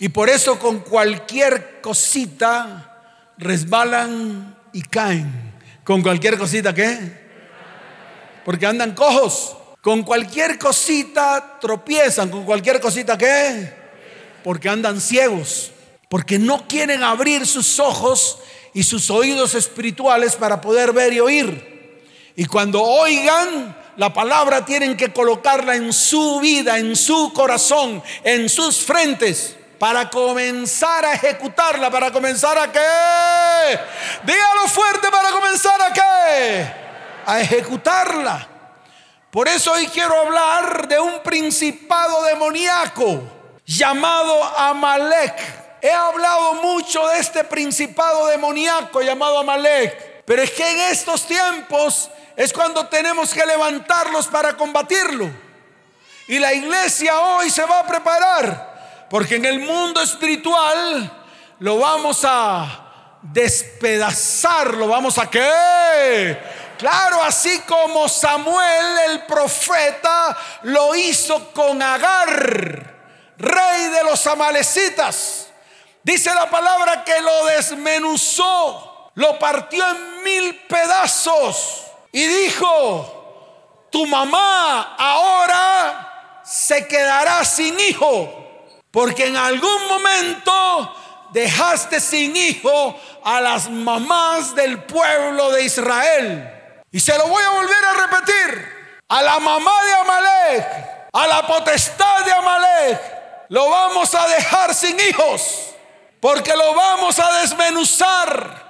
Y 0.00 0.08
por 0.08 0.30
eso 0.30 0.58
con 0.58 0.80
cualquier 0.80 1.82
cosita 1.82 3.26
resbalan 3.36 4.56
y 4.72 4.80
caen. 4.80 5.52
¿Con 5.84 6.00
cualquier 6.00 6.38
cosita 6.38 6.74
qué? 6.74 6.98
Porque 8.46 8.64
andan 8.64 8.94
cojos. 8.94 9.58
Con 9.82 10.02
cualquier 10.02 10.58
cosita 10.58 11.58
tropiezan. 11.60 12.30
¿Con 12.30 12.46
cualquier 12.46 12.80
cosita 12.80 13.18
qué? 13.18 13.74
Porque 14.42 14.70
andan 14.70 15.02
ciegos. 15.02 15.70
Porque 16.08 16.38
no 16.38 16.66
quieren 16.66 17.02
abrir 17.02 17.46
sus 17.46 17.78
ojos 17.78 18.38
y 18.72 18.84
sus 18.84 19.10
oídos 19.10 19.54
espirituales 19.54 20.34
para 20.34 20.62
poder 20.62 20.94
ver 20.94 21.12
y 21.12 21.20
oír. 21.20 22.00
Y 22.36 22.46
cuando 22.46 22.82
oigan 22.82 23.76
la 23.98 24.14
palabra 24.14 24.64
tienen 24.64 24.96
que 24.96 25.12
colocarla 25.12 25.76
en 25.76 25.92
su 25.92 26.40
vida, 26.40 26.78
en 26.78 26.96
su 26.96 27.34
corazón, 27.34 28.02
en 28.24 28.48
sus 28.48 28.78
frentes 28.78 29.56
para 29.80 30.10
comenzar 30.10 31.06
a 31.06 31.14
ejecutarla, 31.14 31.90
para 31.90 32.12
comenzar 32.12 32.58
a 32.58 32.70
qué? 32.70 33.80
Dígalo 34.24 34.68
fuerte 34.68 35.10
para 35.10 35.30
comenzar 35.30 35.80
a 35.80 35.90
qué? 35.90 36.72
A 37.24 37.40
ejecutarla. 37.40 38.46
Por 39.30 39.48
eso 39.48 39.72
hoy 39.72 39.86
quiero 39.86 40.20
hablar 40.20 40.86
de 40.86 41.00
un 41.00 41.22
principado 41.22 42.24
demoníaco 42.24 43.22
llamado 43.64 44.44
Amalek. 44.58 45.80
He 45.80 45.90
hablado 45.90 46.56
mucho 46.56 47.08
de 47.08 47.18
este 47.18 47.42
principado 47.44 48.26
demoníaco 48.26 49.00
llamado 49.00 49.38
Amalek, 49.38 50.24
pero 50.26 50.42
es 50.42 50.50
que 50.50 50.72
en 50.72 50.78
estos 50.92 51.26
tiempos 51.26 52.10
es 52.36 52.52
cuando 52.52 52.86
tenemos 52.88 53.32
que 53.32 53.46
levantarlos 53.46 54.26
para 54.26 54.54
combatirlo. 54.58 55.30
Y 56.28 56.38
la 56.38 56.52
iglesia 56.52 57.18
hoy 57.18 57.48
se 57.48 57.64
va 57.64 57.78
a 57.78 57.86
preparar 57.86 58.69
porque 59.10 59.34
en 59.34 59.44
el 59.44 59.58
mundo 59.58 60.00
espiritual 60.00 61.10
lo 61.58 61.78
vamos 61.78 62.24
a 62.24 63.18
despedazar, 63.20 64.72
lo 64.74 64.86
vamos 64.86 65.18
a 65.18 65.28
qué? 65.28 66.38
Claro, 66.78 67.20
así 67.24 67.58
como 67.66 68.08
Samuel 68.08 68.98
el 69.08 69.26
profeta 69.26 70.38
lo 70.62 70.94
hizo 70.94 71.52
con 71.52 71.82
Agar, 71.82 73.34
rey 73.36 73.88
de 73.88 74.04
los 74.04 74.24
amalecitas. 74.28 75.48
Dice 76.04 76.32
la 76.32 76.48
palabra 76.48 77.04
que 77.04 77.20
lo 77.20 77.46
desmenuzó, 77.46 79.10
lo 79.14 79.38
partió 79.40 79.84
en 79.90 80.22
mil 80.22 80.54
pedazos 80.68 81.82
y 82.12 82.24
dijo, 82.24 83.88
tu 83.90 84.06
mamá 84.06 84.94
ahora 84.96 86.42
se 86.44 86.86
quedará 86.86 87.44
sin 87.44 87.78
hijo 87.80 88.39
porque 88.90 89.26
en 89.26 89.36
algún 89.36 89.88
momento 89.88 90.96
dejaste 91.32 92.00
sin 92.00 92.36
hijo 92.36 92.98
a 93.24 93.40
las 93.40 93.70
mamás 93.70 94.54
del 94.54 94.82
pueblo 94.82 95.50
de 95.52 95.64
Israel. 95.64 96.82
Y 96.90 96.98
se 96.98 97.16
lo 97.16 97.28
voy 97.28 97.42
a 97.42 97.50
volver 97.50 97.84
a 97.84 98.06
repetir. 98.06 98.80
A 99.08 99.22
la 99.22 99.38
mamá 99.40 99.72
de 99.84 99.94
Amalek, 99.94 100.66
a 101.12 101.26
la 101.26 101.46
potestad 101.46 102.24
de 102.24 102.32
Amalek, 102.32 103.46
lo 103.48 103.68
vamos 103.68 104.14
a 104.14 104.26
dejar 104.28 104.74
sin 104.74 104.98
hijos. 105.00 105.66
Porque 106.20 106.54
lo 106.54 106.74
vamos 106.74 107.18
a 107.18 107.40
desmenuzar. 107.40 108.68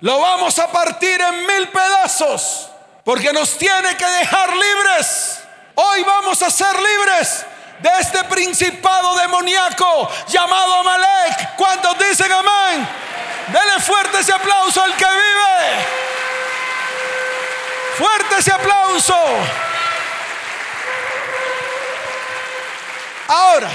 lo 0.00 0.18
vamos 0.18 0.58
a 0.58 0.70
partir 0.70 1.20
en 1.20 1.46
mil 1.46 1.68
pedazos, 1.68 2.68
porque 3.04 3.32
nos 3.32 3.56
tiene 3.56 3.96
que 3.96 4.04
dejar 4.04 4.50
libres. 4.50 5.38
Hoy 5.76 6.02
vamos 6.02 6.42
a 6.42 6.50
ser 6.50 6.74
libres 6.74 7.46
de 7.82 7.90
este 8.00 8.24
principado 8.24 9.16
demoníaco 9.16 10.08
llamado 10.28 10.74
Amalek. 10.76 11.56
¿Cuántos 11.56 11.98
dicen 11.98 12.30
amén? 12.30 12.88
Dele 13.48 13.80
fuerte 13.80 14.20
ese 14.20 14.32
aplauso 14.32 14.82
al 14.82 14.96
que 14.96 15.04
vive. 15.04 15.86
Fuerte 17.98 18.34
ese 18.38 18.52
aplauso. 18.52 19.16
Ahora, 23.28 23.70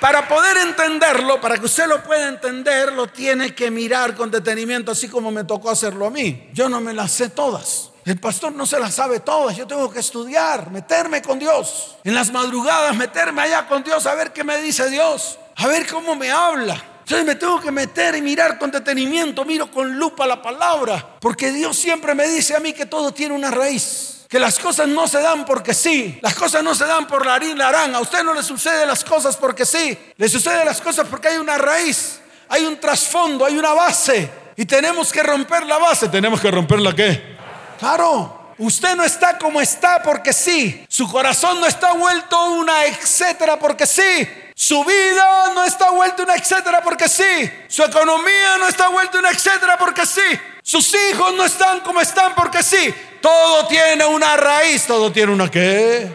para 0.00 0.28
poder 0.28 0.56
entenderlo, 0.58 1.40
para 1.40 1.58
que 1.58 1.66
usted 1.66 1.86
lo 1.86 2.02
pueda 2.02 2.28
entender, 2.28 2.92
lo 2.92 3.06
tiene 3.06 3.54
que 3.54 3.70
mirar 3.70 4.14
con 4.14 4.30
detenimiento, 4.30 4.92
así 4.92 5.08
como 5.08 5.30
me 5.30 5.44
tocó 5.44 5.70
hacerlo 5.70 6.06
a 6.06 6.10
mí. 6.10 6.48
Yo 6.52 6.68
no 6.68 6.80
me 6.80 6.92
las 6.92 7.12
sé 7.12 7.28
todas. 7.28 7.90
El 8.06 8.20
pastor 8.20 8.52
no 8.52 8.64
se 8.66 8.78
las 8.78 8.94
sabe 8.94 9.18
todas. 9.18 9.56
Yo 9.56 9.66
tengo 9.66 9.90
que 9.90 9.98
estudiar, 9.98 10.70
meterme 10.70 11.20
con 11.20 11.40
Dios. 11.40 11.96
En 12.04 12.14
las 12.14 12.30
madrugadas, 12.30 12.94
meterme 12.94 13.42
allá 13.42 13.66
con 13.66 13.82
Dios, 13.82 14.06
a 14.06 14.14
ver 14.14 14.32
qué 14.32 14.44
me 14.44 14.62
dice 14.62 14.88
Dios, 14.88 15.40
a 15.56 15.66
ver 15.66 15.88
cómo 15.88 16.14
me 16.14 16.30
habla. 16.30 16.80
Entonces 17.00 17.26
me 17.26 17.34
tengo 17.34 17.60
que 17.60 17.72
meter 17.72 18.14
y 18.14 18.22
mirar 18.22 18.58
con 18.58 18.70
detenimiento, 18.70 19.44
miro 19.44 19.68
con 19.72 19.98
lupa 19.98 20.24
la 20.24 20.40
palabra, 20.40 21.16
porque 21.20 21.50
Dios 21.50 21.76
siempre 21.76 22.14
me 22.14 22.28
dice 22.28 22.54
a 22.54 22.60
mí 22.60 22.72
que 22.72 22.86
todo 22.86 23.12
tiene 23.12 23.34
una 23.34 23.50
raíz. 23.50 24.24
Que 24.28 24.38
las 24.38 24.58
cosas 24.60 24.86
no 24.86 25.08
se 25.08 25.20
dan 25.20 25.44
porque 25.44 25.74
sí. 25.74 26.18
Las 26.22 26.34
cosas 26.34 26.62
no 26.62 26.76
se 26.76 26.84
dan 26.84 27.06
por 27.08 27.24
la 27.26 27.34
harina 27.34 27.68
A 27.68 28.00
usted 28.00 28.22
no 28.22 28.34
le 28.34 28.42
sucede 28.42 28.86
las 28.86 29.04
cosas 29.04 29.36
porque 29.36 29.66
sí. 29.66 29.98
Le 30.16 30.28
sucede 30.28 30.64
las 30.64 30.80
cosas 30.80 31.08
porque 31.08 31.28
hay 31.28 31.38
una 31.38 31.58
raíz, 31.58 32.20
hay 32.48 32.66
un 32.66 32.78
trasfondo, 32.78 33.44
hay 33.44 33.56
una 33.56 33.72
base. 33.72 34.30
Y 34.56 34.64
tenemos 34.64 35.12
que 35.12 35.22
romper 35.22 35.66
la 35.66 35.78
base. 35.78 36.08
¿Tenemos 36.08 36.40
que 36.40 36.50
romper 36.50 36.80
la 36.80 36.94
qué? 36.94 37.35
Claro. 37.78 38.46
Usted 38.58 38.96
no 38.96 39.04
está 39.04 39.38
como 39.38 39.60
está 39.60 40.02
porque 40.02 40.32
sí. 40.32 40.84
Su 40.88 41.10
corazón 41.10 41.60
no 41.60 41.66
está 41.66 41.92
vuelto 41.92 42.52
una 42.52 42.86
etcétera 42.86 43.58
porque 43.58 43.86
sí. 43.86 44.02
Su 44.54 44.82
vida 44.84 45.52
no 45.54 45.64
está 45.64 45.90
vuelta 45.90 46.22
una 46.22 46.34
etcétera 46.34 46.80
porque 46.82 47.06
sí. 47.08 47.50
Su 47.68 47.82
economía 47.82 48.56
no 48.58 48.66
está 48.66 48.88
vuelta 48.88 49.18
una 49.18 49.30
etcétera 49.30 49.76
porque 49.78 50.06
sí. 50.06 50.22
Sus 50.62 50.94
hijos 50.94 51.34
no 51.34 51.44
están 51.44 51.80
como 51.80 52.00
están 52.00 52.34
porque 52.34 52.62
sí. 52.62 52.94
Todo 53.20 53.66
tiene 53.66 54.06
una 54.06 54.36
raíz, 54.36 54.86
todo 54.86 55.12
tiene 55.12 55.32
una 55.32 55.50
qué. 55.50 56.10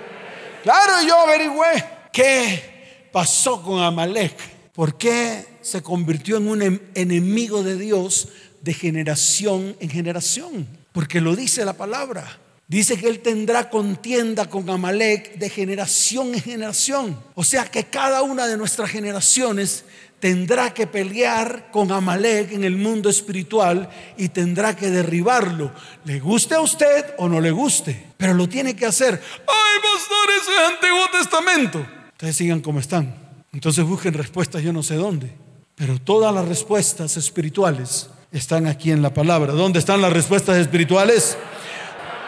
Claro, 0.64 1.04
yo 1.04 1.20
averigüé 1.20 1.86
qué 2.12 3.08
pasó 3.12 3.62
con 3.62 3.84
Amalek. 3.84 4.36
¿Por 4.74 4.98
qué 4.98 5.46
se 5.62 5.84
convirtió 5.84 6.38
en 6.38 6.48
un 6.48 6.62
em-, 6.64 6.80
enemigo 6.96 7.62
de 7.62 7.78
Dios 7.78 8.30
de 8.62 8.74
generación 8.74 9.76
en 9.80 9.90
generación? 9.90 10.81
Porque 10.92 11.22
lo 11.22 11.36
dice 11.36 11.66
la 11.66 11.74
palabra. 11.74 12.40
Dice 12.68 12.98
que 12.98 13.10
él 13.10 13.20
tendrá 13.20 13.70
contienda 13.70 14.50
con 14.50 14.70
Amalek 14.70 15.38
de 15.38 15.50
generación 15.50 16.34
en 16.34 16.42
generación. 16.42 17.22
O 17.36 17.44
sea 17.44 17.66
que 17.66 17.84
cada 17.84 18.22
una 18.22 18.48
de 18.48 18.56
nuestras 18.56 18.90
generaciones 18.90 19.84
tendrá 20.22 20.74
que 20.74 20.88
pelear 20.88 21.70
con 21.72 21.92
Amalek 21.92 22.54
en 22.54 22.64
el 22.64 22.78
mundo 22.78 23.10
espiritual 23.10 23.90
y 24.16 24.30
tendrá 24.30 24.74
que 24.74 24.90
derribarlo. 24.90 25.74
Le 26.06 26.22
guste 26.22 26.56
a 26.56 26.62
usted 26.62 27.08
o 27.18 27.28
no 27.28 27.42
le 27.42 27.52
guste, 27.52 28.08
pero 28.16 28.34
lo 28.34 28.48
tiene 28.48 28.74
que 28.74 28.86
hacer. 28.86 29.22
Ay, 29.22 29.80
pastor, 29.82 30.30
eso 30.42 30.52
es 30.52 30.74
Antiguo 30.74 31.06
Testamento. 31.12 31.86
Ustedes 32.12 32.36
sigan 32.38 32.62
como 32.62 32.80
están. 32.80 33.14
Entonces 33.52 33.84
busquen 33.84 34.14
respuestas 34.14 34.64
yo 34.64 34.72
no 34.72 34.84
sé 34.84 34.96
dónde. 34.96 35.36
Pero 35.76 36.00
todas 36.00 36.34
las 36.34 36.48
respuestas 36.48 37.18
espirituales 37.18 38.11
están 38.32 38.68
aquí 38.68 38.92
en 38.92 39.02
la 39.02 39.14
palabra. 39.14 39.54
¿Dónde 39.54 39.80
están 39.80 40.02
las 40.02 40.14
respuestas 40.14 40.58
espirituales? 40.58 41.38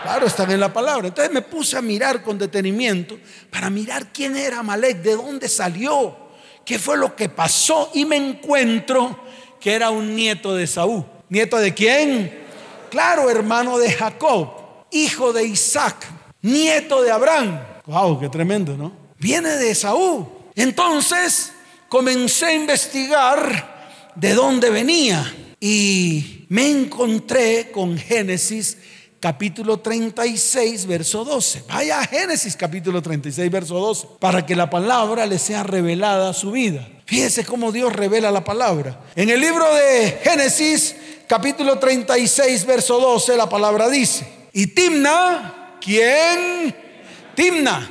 Claro, 0.03 0.27
están 0.27 0.51
en 0.51 0.59
la 0.59 0.73
palabra. 0.73 1.07
Entonces 1.07 1.33
me 1.33 1.41
puse 1.41 1.77
a 1.77 1.81
mirar 1.81 2.21
con 2.23 2.37
detenimiento 2.37 3.17
para 3.49 3.69
mirar 3.69 4.11
quién 4.11 4.35
era 4.35 4.59
Amalek, 4.59 5.01
de 5.01 5.15
dónde 5.15 5.47
salió 5.47 6.23
qué 6.65 6.79
fue 6.79 6.97
lo 6.97 7.15
que 7.15 7.29
pasó 7.29 7.89
y 7.93 8.05
me 8.05 8.15
encuentro 8.15 9.19
que 9.59 9.73
era 9.73 9.89
un 9.89 10.15
nieto 10.15 10.55
de 10.55 10.67
Saúl. 10.67 11.05
¿Nieto 11.29 11.57
de 11.57 11.73
quién? 11.73 12.43
Claro, 12.89 13.29
hermano 13.29 13.77
de 13.79 13.91
Jacob, 13.91 14.49
hijo 14.91 15.33
de 15.33 15.45
Isaac, 15.45 16.05
nieto 16.41 17.01
de 17.01 17.11
Abraham. 17.11 17.59
Wow, 17.85 18.19
qué 18.19 18.29
tremendo, 18.29 18.77
¿no? 18.77 18.91
Viene 19.17 19.49
de 19.49 19.73
Saúl. 19.73 20.27
Entonces 20.55 21.53
comencé 21.89 22.45
a 22.47 22.53
investigar 22.53 24.11
de 24.15 24.33
dónde 24.33 24.69
venía 24.69 25.33
y 25.65 26.45
me 26.49 26.69
encontré 26.69 27.71
con 27.71 27.97
Génesis 27.97 28.77
capítulo 29.21 29.79
36, 29.79 30.85
verso 30.85 31.23
12. 31.23 31.63
Vaya 31.69 32.01
a 32.01 32.05
Génesis 32.05 32.57
capítulo 32.57 33.01
36, 33.01 33.49
verso 33.49 33.75
12, 33.75 34.07
para 34.19 34.45
que 34.45 34.57
la 34.57 34.69
palabra 34.69 35.25
le 35.25 35.39
sea 35.39 35.63
revelada 35.63 36.31
a 36.31 36.33
su 36.33 36.51
vida. 36.51 36.85
Fíjese 37.05 37.45
cómo 37.45 37.71
Dios 37.71 37.93
revela 37.93 38.29
la 38.29 38.43
palabra. 38.43 39.05
En 39.15 39.29
el 39.29 39.39
libro 39.39 39.73
de 39.73 40.19
Génesis 40.21 40.97
capítulo 41.29 41.79
36, 41.79 42.65
verso 42.65 42.99
12, 42.99 43.37
la 43.37 43.47
palabra 43.47 43.87
dice, 43.87 44.27
y 44.51 44.67
Timna, 44.67 45.77
¿quién? 45.79 46.75
Timna, 47.35 47.89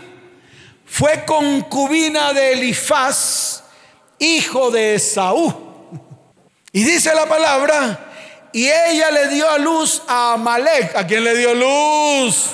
fue 0.85 1.25
concubina 1.25 2.35
de 2.35 2.53
Elifaz, 2.53 3.65
hijo 4.19 4.71
de 4.71 4.97
Esaú. 4.97 5.72
Y 6.73 6.85
dice 6.85 7.15
la 7.15 7.27
palabra, 7.27 8.13
y 8.53 8.67
ella 8.67 9.11
le 9.11 9.29
dio 9.29 9.49
a 9.49 9.59
luz 9.59 10.03
a 10.09 10.35
Amalek. 10.35 10.97
¿A 10.97 11.07
quién 11.07 11.23
le 11.25 11.37
dio 11.37 11.55
luz? 11.55 12.51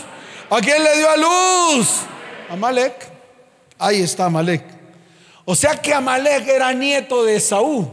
¿A 0.51 0.61
quién 0.61 0.83
le 0.83 0.97
dio 0.97 1.09
a 1.11 1.17
luz? 1.17 1.89
Amalek. 2.51 2.95
Ahí 3.79 4.03
está 4.03 4.27
Amalek. 4.27 4.65
O 5.45 5.55
sea 5.55 5.81
que 5.81 5.93
Amalek 5.93 6.47
era 6.49 6.73
nieto 6.73 7.25
de 7.25 7.37
Esaú. 7.37 7.91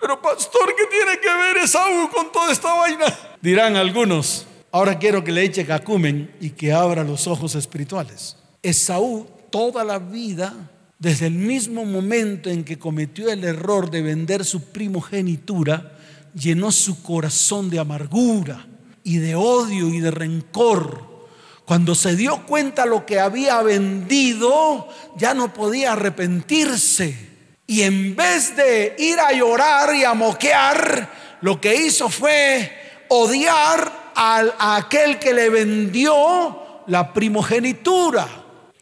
Pero 0.00 0.20
pastor, 0.20 0.74
¿qué 0.76 0.84
tiene 0.86 1.18
que 1.18 1.34
ver 1.34 1.64
Esaú 1.64 2.10
con 2.10 2.30
toda 2.30 2.52
esta 2.52 2.74
vaina? 2.74 3.06
Dirán 3.40 3.76
algunos. 3.76 4.46
Ahora 4.70 4.98
quiero 4.98 5.22
que 5.22 5.32
le 5.32 5.44
eche 5.44 5.64
cacumen 5.64 6.34
y 6.40 6.50
que 6.50 6.72
abra 6.72 7.04
los 7.04 7.26
ojos 7.26 7.54
espirituales. 7.54 8.36
Esaú 8.62 9.26
toda 9.50 9.84
la 9.84 9.98
vida, 9.98 10.52
desde 10.98 11.26
el 11.26 11.34
mismo 11.34 11.84
momento 11.84 12.50
en 12.50 12.64
que 12.64 12.78
cometió 12.78 13.30
el 13.30 13.44
error 13.44 13.90
de 13.90 14.02
vender 14.02 14.44
su 14.44 14.72
primogenitura, 14.72 15.98
llenó 16.34 16.72
su 16.72 17.02
corazón 17.02 17.70
de 17.70 17.78
amargura 17.78 18.66
y 19.02 19.18
de 19.18 19.34
odio 19.34 19.88
y 19.88 20.00
de 20.00 20.10
rencor. 20.10 21.14
Cuando 21.64 21.94
se 21.94 22.14
dio 22.16 22.44
cuenta 22.46 22.86
lo 22.86 23.06
que 23.06 23.20
había 23.20 23.62
vendido, 23.62 24.88
ya 25.16 25.34
no 25.34 25.52
podía 25.52 25.92
arrepentirse. 25.92 27.32
Y 27.66 27.82
en 27.82 28.14
vez 28.14 28.54
de 28.56 28.94
ir 28.98 29.18
a 29.18 29.32
llorar 29.32 29.94
y 29.94 30.04
a 30.04 30.14
moquear, 30.14 31.38
lo 31.40 31.60
que 31.60 31.74
hizo 31.74 32.08
fue 32.10 32.70
odiar 33.08 34.12
a 34.14 34.76
aquel 34.76 35.18
que 35.18 35.32
le 35.32 35.48
vendió 35.48 36.82
la 36.86 37.12
primogenitura. 37.12 38.28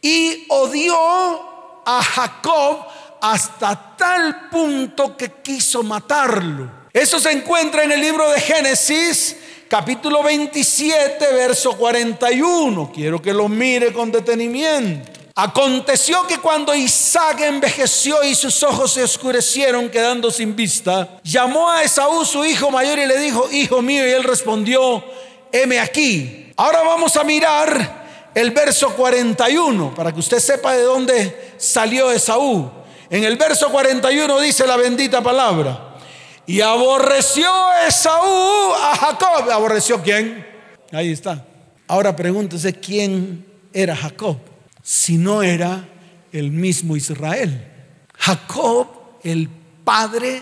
Y 0.01 0.45
odió 0.49 1.52
a 1.85 2.01
Jacob 2.01 2.85
hasta 3.21 3.95
tal 3.97 4.49
punto 4.49 5.15
que 5.15 5.31
quiso 5.41 5.81
matarlo. 5.83 6.83
Eso 6.91 7.19
se 7.19 7.31
encuentra 7.31 7.83
en 7.83 7.91
el 7.91 8.01
libro 8.01 8.29
de 8.29 8.39
Génesis, 8.39 9.37
capítulo 9.69 10.21
27, 10.21 11.33
verso 11.33 11.75
41. 11.77 12.91
Quiero 12.93 13.21
que 13.21 13.33
lo 13.33 13.47
mire 13.47 13.93
con 13.93 14.11
detenimiento. 14.11 15.11
Aconteció 15.35 16.27
que 16.27 16.37
cuando 16.37 16.75
Isaac 16.75 17.41
envejeció 17.41 18.23
y 18.23 18.35
sus 18.35 18.61
ojos 18.61 18.93
se 18.93 19.03
oscurecieron 19.03 19.89
quedando 19.89 20.29
sin 20.29 20.55
vista, 20.55 21.19
llamó 21.23 21.71
a 21.71 21.81
Esaú 21.81 22.23
su 22.23 22.45
hijo 22.45 22.69
mayor 22.69 22.99
y 22.99 23.07
le 23.07 23.17
dijo, 23.17 23.49
hijo 23.51 23.81
mío, 23.81 24.07
y 24.07 24.11
él 24.11 24.23
respondió, 24.23 25.03
heme 25.51 25.79
aquí. 25.79 26.51
Ahora 26.55 26.83
vamos 26.83 27.15
a 27.17 27.23
mirar 27.23 28.02
el 28.35 28.51
verso 28.51 28.93
41 28.95 29.93
para 29.95 30.11
que 30.11 30.19
usted 30.19 30.39
sepa 30.39 30.73
de 30.73 30.83
dónde 30.83 31.53
salió 31.57 32.11
Esaú. 32.11 32.69
En 33.09 33.23
el 33.23 33.37
verso 33.37 33.69
41 33.69 34.39
dice 34.39 34.65
la 34.65 34.77
bendita 34.77 35.21
palabra. 35.21 35.97
Y 36.45 36.61
aborreció 36.61 37.49
Esaú 37.87 38.73
a 38.73 38.95
Jacob. 38.95 39.49
¿Aborreció 39.49 40.01
quién? 40.01 40.45
Ahí 40.91 41.11
está. 41.11 41.45
Ahora 41.87 42.15
pregúntese 42.15 42.73
quién 42.73 43.45
era 43.71 43.95
Jacob. 43.95 44.37
Si 44.81 45.17
no 45.17 45.43
era 45.43 45.87
el 46.31 46.51
mismo 46.51 46.95
Israel. 46.95 47.71
Jacob, 48.17 48.87
el 49.23 49.49
padre 49.83 50.41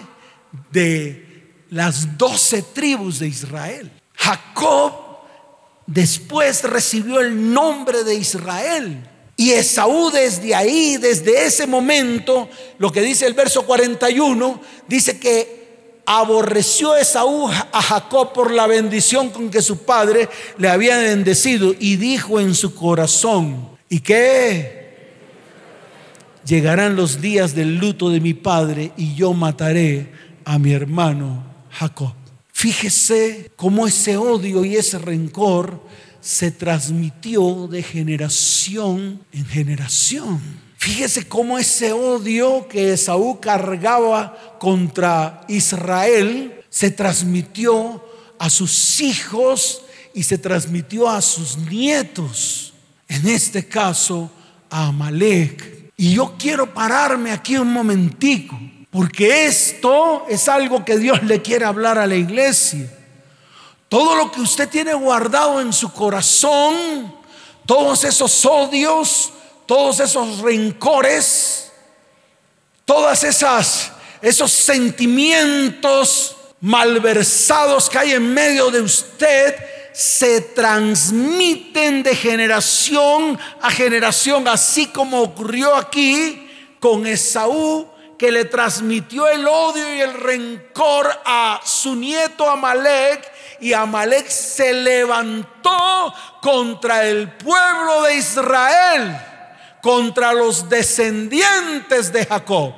de 0.71 1.65
las 1.69 2.17
doce 2.17 2.61
tribus 2.61 3.19
de 3.19 3.27
Israel. 3.27 3.91
Jacob 4.15 5.10
después 5.93 6.63
recibió 6.63 7.19
el 7.19 7.53
nombre 7.53 8.03
de 8.03 8.15
Israel. 8.15 9.07
Y 9.35 9.51
Esaú 9.51 10.11
desde 10.11 10.53
ahí, 10.53 10.97
desde 10.97 11.45
ese 11.45 11.65
momento, 11.65 12.49
lo 12.77 12.91
que 12.91 13.01
dice 13.01 13.25
el 13.25 13.33
verso 13.33 13.65
41, 13.65 14.61
dice 14.87 15.19
que 15.19 16.01
aborreció 16.05 16.95
Esaú 16.95 17.47
a 17.49 17.81
Jacob 17.81 18.33
por 18.33 18.51
la 18.51 18.67
bendición 18.67 19.29
con 19.29 19.49
que 19.49 19.61
su 19.61 19.83
padre 19.83 20.29
le 20.57 20.69
había 20.69 20.97
bendecido 20.97 21.73
y 21.77 21.95
dijo 21.95 22.39
en 22.39 22.53
su 22.53 22.75
corazón, 22.75 23.77
¿y 23.89 23.99
qué? 23.99 24.81
Llegarán 26.45 26.95
los 26.95 27.21
días 27.21 27.55
del 27.55 27.77
luto 27.77 28.09
de 28.09 28.19
mi 28.19 28.33
padre 28.33 28.91
y 28.97 29.15
yo 29.15 29.33
mataré 29.33 30.11
a 30.45 30.57
mi 30.59 30.73
hermano 30.73 31.43
Jacob. 31.71 32.20
Fíjese 32.61 33.51
cómo 33.55 33.87
ese 33.87 34.17
odio 34.17 34.63
y 34.63 34.75
ese 34.75 34.99
rencor 34.99 35.81
se 36.21 36.51
transmitió 36.51 37.67
de 37.67 37.81
generación 37.81 39.19
en 39.31 39.45
generación. 39.47 40.39
Fíjese 40.77 41.27
cómo 41.27 41.57
ese 41.57 41.91
odio 41.91 42.67
que 42.67 42.93
Esaú 42.93 43.39
cargaba 43.39 44.59
contra 44.59 45.41
Israel 45.47 46.63
se 46.69 46.91
transmitió 46.91 48.05
a 48.37 48.47
sus 48.51 49.01
hijos 49.01 49.81
y 50.13 50.21
se 50.21 50.37
transmitió 50.37 51.09
a 51.09 51.19
sus 51.19 51.57
nietos. 51.57 52.73
En 53.07 53.27
este 53.27 53.65
caso, 53.65 54.29
a 54.69 54.89
Amalek. 54.89 55.91
Y 55.97 56.13
yo 56.13 56.35
quiero 56.37 56.71
pararme 56.71 57.31
aquí 57.31 57.57
un 57.57 57.73
momentico, 57.73 58.55
porque 58.91 59.45
esto 59.45 60.25
es 60.29 60.47
algo 60.49 60.83
que 60.85 60.97
Dios 60.97 61.23
le 61.23 61.41
quiere 61.41 61.65
hablar 61.65 61.97
a 61.97 62.05
la 62.05 62.15
iglesia. 62.15 62.91
Todo 63.87 64.15
lo 64.15 64.31
que 64.31 64.41
usted 64.41 64.69
tiene 64.69 64.93
guardado 64.93 65.59
en 65.61 65.73
su 65.73 65.91
corazón, 65.91 67.15
todos 67.65 68.03
esos 68.03 68.45
odios, 68.45 69.31
todos 69.65 69.99
esos 69.99 70.39
rencores, 70.39 71.71
todas 72.85 73.23
esas 73.23 73.91
esos 74.21 74.51
sentimientos 74.51 76.35
malversados 76.59 77.89
que 77.89 77.97
hay 77.97 78.11
en 78.11 78.33
medio 78.33 78.69
de 78.69 78.81
usted 78.81 79.55
se 79.93 80.41
transmiten 80.41 82.03
de 82.03 82.15
generación 82.15 83.37
a 83.61 83.71
generación, 83.71 84.47
así 84.47 84.87
como 84.87 85.21
ocurrió 85.21 85.75
aquí 85.75 86.47
con 86.79 87.05
Esaú, 87.05 87.87
que 88.21 88.31
le 88.31 88.45
transmitió 88.45 89.27
el 89.27 89.47
odio 89.47 89.95
y 89.95 89.99
el 89.99 90.13
rencor 90.13 91.09
a 91.25 91.59
su 91.63 91.95
nieto 91.95 92.47
Amalek 92.47 93.27
y 93.59 93.73
Amalek 93.73 94.29
se 94.29 94.73
levantó 94.73 96.13
contra 96.39 97.03
el 97.07 97.31
pueblo 97.31 98.03
de 98.03 98.17
Israel, 98.17 99.17
contra 99.81 100.33
los 100.33 100.69
descendientes 100.69 102.13
de 102.13 102.27
Jacob. 102.27 102.75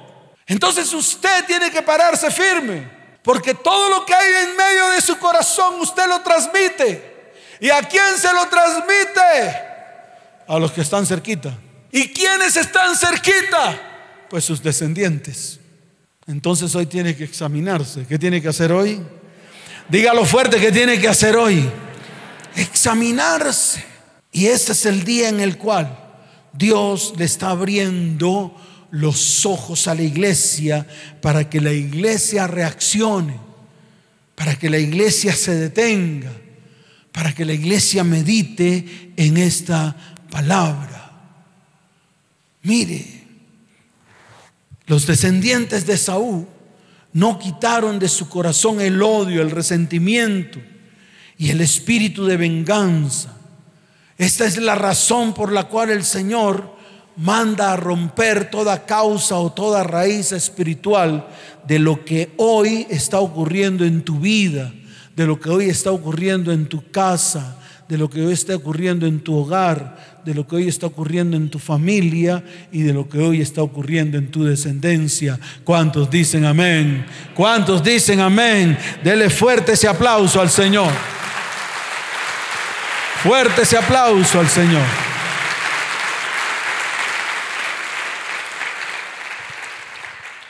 Entonces 0.47 0.93
usted 0.93 1.43
tiene 1.43 1.69
que 1.71 1.81
pararse 1.81 2.31
firme, 2.31 2.89
porque 3.21 3.53
todo 3.53 3.89
lo 3.89 4.05
que 4.05 4.15
hay 4.15 4.45
en 4.45 4.55
medio 4.55 4.91
de 4.91 5.01
su 5.01 5.17
corazón 5.17 5.75
usted 5.81 6.07
lo 6.07 6.21
transmite. 6.21 7.33
¿Y 7.59 7.69
a 7.69 7.83
quién 7.83 8.17
se 8.17 8.31
lo 8.31 8.47
transmite? 8.47 9.61
A 10.47 10.57
los 10.57 10.71
que 10.71 10.79
están 10.79 11.05
cerquita. 11.05 11.51
¿Y 11.91 12.13
quiénes 12.13 12.55
están 12.55 12.95
cerquita? 12.95 13.89
Pues 14.33 14.45
sus 14.45 14.63
descendientes. 14.63 15.59
Entonces 16.25 16.73
hoy 16.73 16.87
tiene 16.87 17.15
que 17.15 17.23
examinarse. 17.23 18.07
¿Qué 18.07 18.17
tiene 18.17 18.41
que 18.41 18.47
hacer 18.47 18.71
hoy? 18.71 18.99
Dígalo 19.87 20.25
fuerte 20.25 20.59
que 20.59 20.71
tiene 20.71 20.99
que 20.99 21.07
hacer 21.07 21.35
hoy. 21.35 21.69
Examinarse. 22.55 23.85
Y 24.31 24.47
este 24.47 24.71
es 24.71 24.87
el 24.87 25.03
día 25.03 25.29
en 25.29 25.39
el 25.39 25.59
cual 25.59 25.95
Dios 26.51 27.13
le 27.15 27.25
está 27.25 27.51
abriendo 27.51 28.59
los 28.89 29.45
ojos 29.45 29.87
a 29.87 29.93
la 29.93 30.01
iglesia 30.01 30.87
para 31.21 31.47
que 31.47 31.61
la 31.61 31.71
iglesia 31.71 32.47
reaccione, 32.47 33.39
para 34.33 34.57
que 34.57 34.67
la 34.67 34.79
iglesia 34.79 35.35
se 35.35 35.53
detenga, 35.53 36.31
para 37.11 37.35
que 37.35 37.45
la 37.45 37.53
iglesia 37.53 38.03
medite 38.03 39.13
en 39.15 39.37
esta 39.37 39.95
palabra. 40.31 41.21
Mire, 42.63 43.22
los 44.85 45.07
descendientes 45.07 45.85
de 45.85 45.97
Saúl 45.97 46.47
no 47.13 47.39
quitaron 47.39 47.99
de 47.99 48.09
su 48.09 48.27
corazón 48.27 48.81
el 48.81 49.01
odio, 49.01 49.41
el 49.41 49.51
resentimiento 49.51 50.59
y 51.37 51.51
el 51.51 51.61
espíritu 51.61 52.25
de 52.25 52.37
venganza. 52.37 53.37
Esta 54.17 54.45
es 54.45 54.57
la 54.57 54.75
razón 54.75 55.33
por 55.33 55.51
la 55.51 55.65
cual 55.65 55.89
el 55.89 56.03
Señor 56.03 56.73
manda 57.15 57.71
a 57.71 57.77
romper 57.77 58.49
toda 58.49 58.85
causa 58.85 59.37
o 59.37 59.51
toda 59.51 59.83
raíz 59.83 60.31
espiritual 60.31 61.27
de 61.67 61.79
lo 61.79 62.03
que 62.03 62.31
hoy 62.37 62.87
está 62.89 63.19
ocurriendo 63.19 63.85
en 63.85 64.03
tu 64.03 64.19
vida, 64.19 64.73
de 65.15 65.27
lo 65.27 65.39
que 65.39 65.49
hoy 65.49 65.69
está 65.69 65.91
ocurriendo 65.91 66.51
en 66.51 66.67
tu 66.67 66.89
casa, 66.91 67.57
de 67.87 67.97
lo 67.97 68.09
que 68.09 68.25
hoy 68.25 68.33
está 68.33 68.55
ocurriendo 68.55 69.05
en 69.05 69.19
tu 69.19 69.35
hogar, 69.35 70.12
de 70.25 70.33
lo 70.33 70.47
que 70.47 70.55
hoy 70.55 70.67
está 70.67 70.87
ocurriendo 70.87 71.35
en 71.35 71.49
tu 71.49 71.59
familia 71.59 72.43
y 72.71 72.81
de 72.81 72.93
lo 72.93 73.07
que 73.09 73.19
hoy 73.19 73.41
está 73.41 73.61
ocurriendo 73.61 74.17
en 74.17 74.31
tu 74.31 74.43
descendencia. 74.43 75.39
¿Cuántos 75.63 76.09
dicen 76.09 76.45
amén? 76.45 77.05
¿Cuántos 77.33 77.83
dicen 77.83 78.19
amén? 78.19 78.77
Dele 79.03 79.29
fuerte 79.29 79.73
ese 79.73 79.87
aplauso 79.87 80.39
al 80.39 80.49
Señor. 80.49 80.91
Fuerte 83.23 83.61
ese 83.63 83.77
aplauso 83.77 84.39
al 84.39 84.49
Señor. 84.49 84.83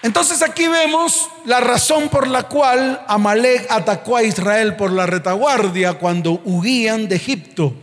Entonces 0.03 0.41
aquí 0.41 0.67
vemos 0.67 1.29
la 1.45 1.61
razón 1.61 2.09
por 2.09 2.27
la 2.27 2.43
cual 2.43 3.01
Amalek 3.07 3.67
atacó 3.69 4.17
a 4.17 4.23
Israel 4.23 4.75
por 4.75 4.91
la 4.91 5.05
retaguardia 5.05 5.93
cuando 5.93 6.41
huían 6.43 7.07
de 7.07 7.15
Egipto. 7.15 7.73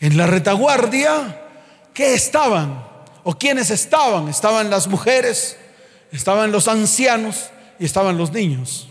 En 0.00 0.16
la 0.16 0.26
retaguardia, 0.26 1.42
¿qué 1.94 2.14
estaban? 2.14 2.84
¿O 3.24 3.34
quiénes 3.34 3.70
estaban? 3.70 4.28
Estaban 4.28 4.70
las 4.70 4.86
mujeres, 4.88 5.56
estaban 6.12 6.52
los 6.52 6.68
ancianos 6.68 7.50
y 7.78 7.84
estaban 7.84 8.18
los 8.18 8.32
niños. 8.32 8.88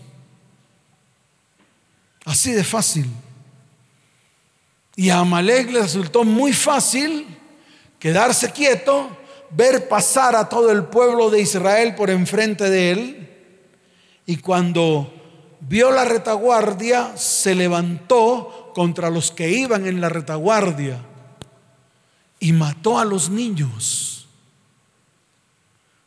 Así 2.25 2.51
de 2.51 2.63
fácil. 2.63 3.09
Y 4.95 5.09
a 5.09 5.19
Amalek 5.19 5.71
le 5.71 5.81
resultó 5.81 6.23
muy 6.23 6.53
fácil 6.53 7.27
quedarse 7.99 8.51
quieto 8.51 9.09
ver 9.51 9.87
pasar 9.87 10.35
a 10.35 10.49
todo 10.49 10.71
el 10.71 10.85
pueblo 10.85 11.29
de 11.29 11.41
Israel 11.41 11.95
por 11.95 12.09
enfrente 12.09 12.69
de 12.69 12.91
él. 12.91 13.29
Y 14.25 14.37
cuando 14.37 15.13
vio 15.59 15.91
la 15.91 16.05
retaguardia, 16.05 17.15
se 17.15 17.53
levantó 17.55 18.64
contra 18.75 19.09
los 19.09 19.31
que 19.31 19.49
iban 19.49 19.87
en 19.87 20.01
la 20.01 20.09
retaguardia 20.09 20.99
y 22.41 22.51
mató 22.51 22.99
a 22.99 23.05
los 23.05 23.29
niños. 23.29 24.27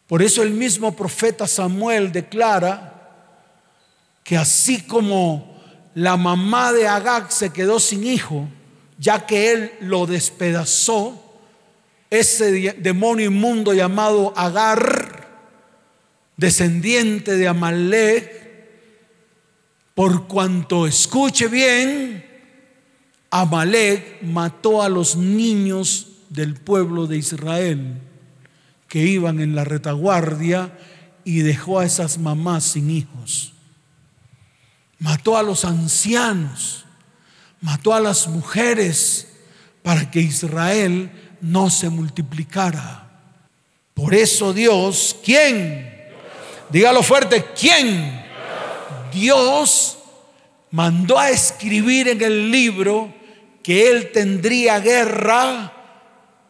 Por 0.06 0.20
eso 0.20 0.42
el 0.42 0.50
mismo 0.50 0.94
profeta 0.94 1.46
Samuel 1.46 2.12
declara 2.12 3.10
que 4.22 4.36
así 4.36 4.82
como 4.82 5.58
la 5.94 6.18
mamá 6.18 6.74
de 6.74 6.86
Agag 6.86 7.32
se 7.32 7.54
quedó 7.54 7.80
sin 7.80 8.04
hijo, 8.04 8.46
ya 8.98 9.24
que 9.24 9.50
él 9.50 9.72
lo 9.80 10.06
despedazó, 10.06 11.24
ese 12.10 12.74
demonio 12.74 13.28
inmundo 13.28 13.72
llamado 13.72 14.34
Agar, 14.36 15.26
descendiente 16.36 17.34
de 17.38 17.48
Amalek, 17.48 18.38
por 19.94 20.28
cuanto 20.28 20.86
escuche 20.86 21.48
bien, 21.48 22.27
Amalek 23.30 24.22
mató 24.22 24.82
a 24.82 24.88
los 24.88 25.16
niños 25.16 26.08
del 26.30 26.54
pueblo 26.54 27.06
de 27.06 27.18
Israel 27.18 28.00
que 28.88 29.00
iban 29.00 29.40
en 29.40 29.54
la 29.54 29.64
retaguardia 29.64 30.72
y 31.24 31.40
dejó 31.40 31.78
a 31.78 31.84
esas 31.84 32.18
mamás 32.18 32.64
sin 32.64 32.90
hijos. 32.90 33.52
Mató 34.98 35.36
a 35.36 35.42
los 35.42 35.64
ancianos, 35.64 36.86
mató 37.60 37.94
a 37.94 38.00
las 38.00 38.26
mujeres 38.28 39.28
para 39.82 40.10
que 40.10 40.20
Israel 40.20 41.10
no 41.40 41.70
se 41.70 41.90
multiplicara. 41.90 43.10
Por 43.94 44.14
eso 44.14 44.52
Dios, 44.52 45.16
¿quién? 45.22 45.92
Dígalo 46.70 47.02
fuerte, 47.02 47.44
¿quién? 47.58 48.24
Dios 49.12 49.98
mandó 50.70 51.18
a 51.18 51.30
escribir 51.30 52.08
en 52.08 52.22
el 52.22 52.50
libro 52.50 53.17
que 53.68 53.86
él 53.86 54.12
tendría 54.12 54.80
guerra 54.80 55.70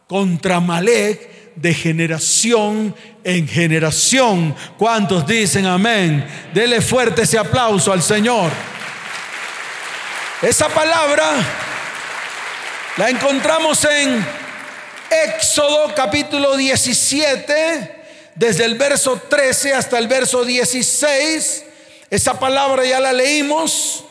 contra 0.07 0.61
Malek 0.61 1.53
de 1.53 1.73
generación 1.73 2.95
en 3.25 3.45
generación. 3.45 4.55
¿Cuántos 4.77 5.27
dicen 5.27 5.65
amén? 5.65 6.25
Dele 6.53 6.79
fuerte 6.79 7.23
ese 7.23 7.37
aplauso 7.37 7.91
al 7.91 8.01
Señor. 8.01 8.49
Esa 10.41 10.69
palabra 10.69 11.29
la 12.95 13.09
encontramos 13.09 13.83
en 13.83 14.25
Éxodo 15.35 15.93
capítulo 15.93 16.55
17, 16.55 17.95
desde 18.33 18.63
el 18.63 18.75
verso 18.75 19.21
13 19.29 19.73
hasta 19.73 19.97
el 19.97 20.07
verso 20.07 20.45
16, 20.45 21.65
Esa 22.09 22.39
palabra 22.39 22.85
ya 22.85 23.01
la 23.01 23.11
leímos, 23.11 24.05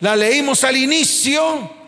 la 0.00 0.14
leímos 0.14 0.62
al 0.62 0.76
inicio, 0.76 1.79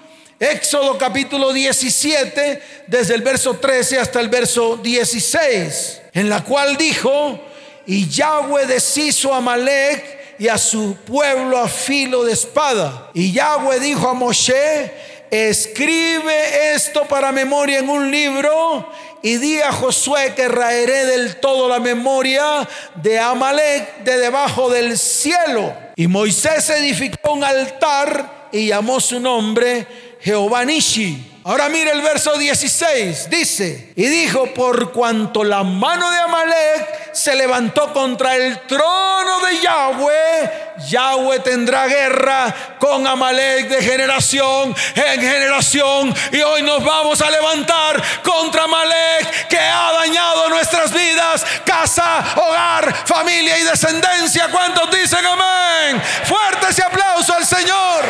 Éxodo 0.42 0.98
capítulo 0.98 1.52
17, 1.52 2.61
desde 2.88 3.14
el 3.14 3.22
verso 3.22 3.59
13 3.59 4.00
hasta 4.00 4.18
el 4.18 4.28
verso 4.28 4.76
16, 4.76 6.02
en 6.14 6.28
la 6.28 6.42
cual 6.42 6.76
dijo, 6.76 7.38
y 7.87 8.09
Yahweh 8.09 8.66
deshizo 8.66 9.33
a 9.33 9.40
Malek 9.40 10.35
y 10.40 10.48
a 10.48 10.59
su 10.59 10.96
pueblo 11.07 11.59
a 11.59 11.68
filo 11.68 12.24
de 12.24 12.33
espada. 12.33 13.12
Y 13.14 13.31
Yahweh 13.31 13.78
dijo 13.78 14.09
a 14.09 14.14
Moshe, 14.14 14.92
escribe 15.31 16.74
esto 16.74 17.05
para 17.05 17.31
memoria 17.31 17.78
en 17.78 17.88
un 17.88 18.11
libro 18.11 18.90
y 19.22 19.37
di 19.37 19.61
a 19.61 19.70
Josué 19.70 20.35
que 20.35 20.48
raeré 20.48 21.07
del 21.07 21.37
todo 21.37 21.68
la 21.68 21.78
memoria 21.78 22.68
de 22.96 23.16
Amalek 23.16 24.02
de 24.02 24.18
debajo 24.18 24.68
del 24.70 24.98
cielo. 24.98 25.72
Y 25.94 26.09
Moisés 26.09 26.68
edificó 26.70 27.35
un 27.35 27.44
altar 27.44 28.48
y 28.50 28.66
llamó 28.66 28.98
su 28.98 29.20
nombre 29.20 29.87
Jehová 30.23 30.65
Nishi. 30.65 31.31
Ahora 31.45 31.69
mire 31.69 31.91
el 31.91 32.03
verso 32.03 32.39
16, 32.39 33.29
dice, 33.29 33.93
y 33.97 34.07
dijo, 34.07 34.55
por 34.55 34.93
cuanto 34.93 35.43
la 35.43 35.65
mano 35.65 36.09
de 36.13 36.19
Amalek 36.19 37.13
se 37.13 37.35
levantó 37.35 37.93
contra 37.93 38.37
el 38.37 38.61
trono 38.61 39.41
de 39.41 39.61
Yahweh, 39.61 40.51
Yahweh 40.89 41.41
tendrá 41.41 41.89
guerra 41.89 42.77
con 42.79 43.05
Amalek 43.05 43.69
de 43.69 43.83
generación 43.83 44.73
en 44.95 45.21
generación. 45.21 46.15
Y 46.31 46.41
hoy 46.43 46.63
nos 46.63 46.85
vamos 46.85 47.21
a 47.21 47.29
levantar 47.29 48.01
contra 48.23 48.63
Amalek 48.63 49.49
que 49.49 49.59
ha 49.59 49.93
dañado 49.95 50.49
nuestras 50.49 50.93
vidas, 50.93 51.45
casa, 51.65 52.25
hogar, 52.37 53.05
familia 53.05 53.59
y 53.59 53.65
descendencia. 53.65 54.49
¿Cuántos 54.49 54.89
dicen 54.93 55.27
amén? 55.27 56.01
Fuerte 56.25 56.69
ese 56.71 56.85
aplauso 56.85 57.35
al 57.35 57.45
Señor. 57.45 58.05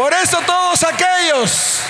Por 0.00 0.14
eso 0.14 0.38
todos 0.46 0.82
aquellos 0.82 1.82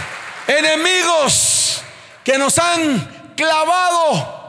enemigos 0.48 1.80
que 2.24 2.36
nos 2.38 2.58
han 2.58 3.32
clavado 3.36 4.40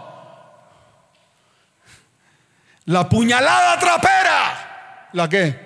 la 2.86 3.08
puñalada 3.08 3.78
trapera, 3.80 5.10
¿la 5.14 5.30
qué? 5.30 5.60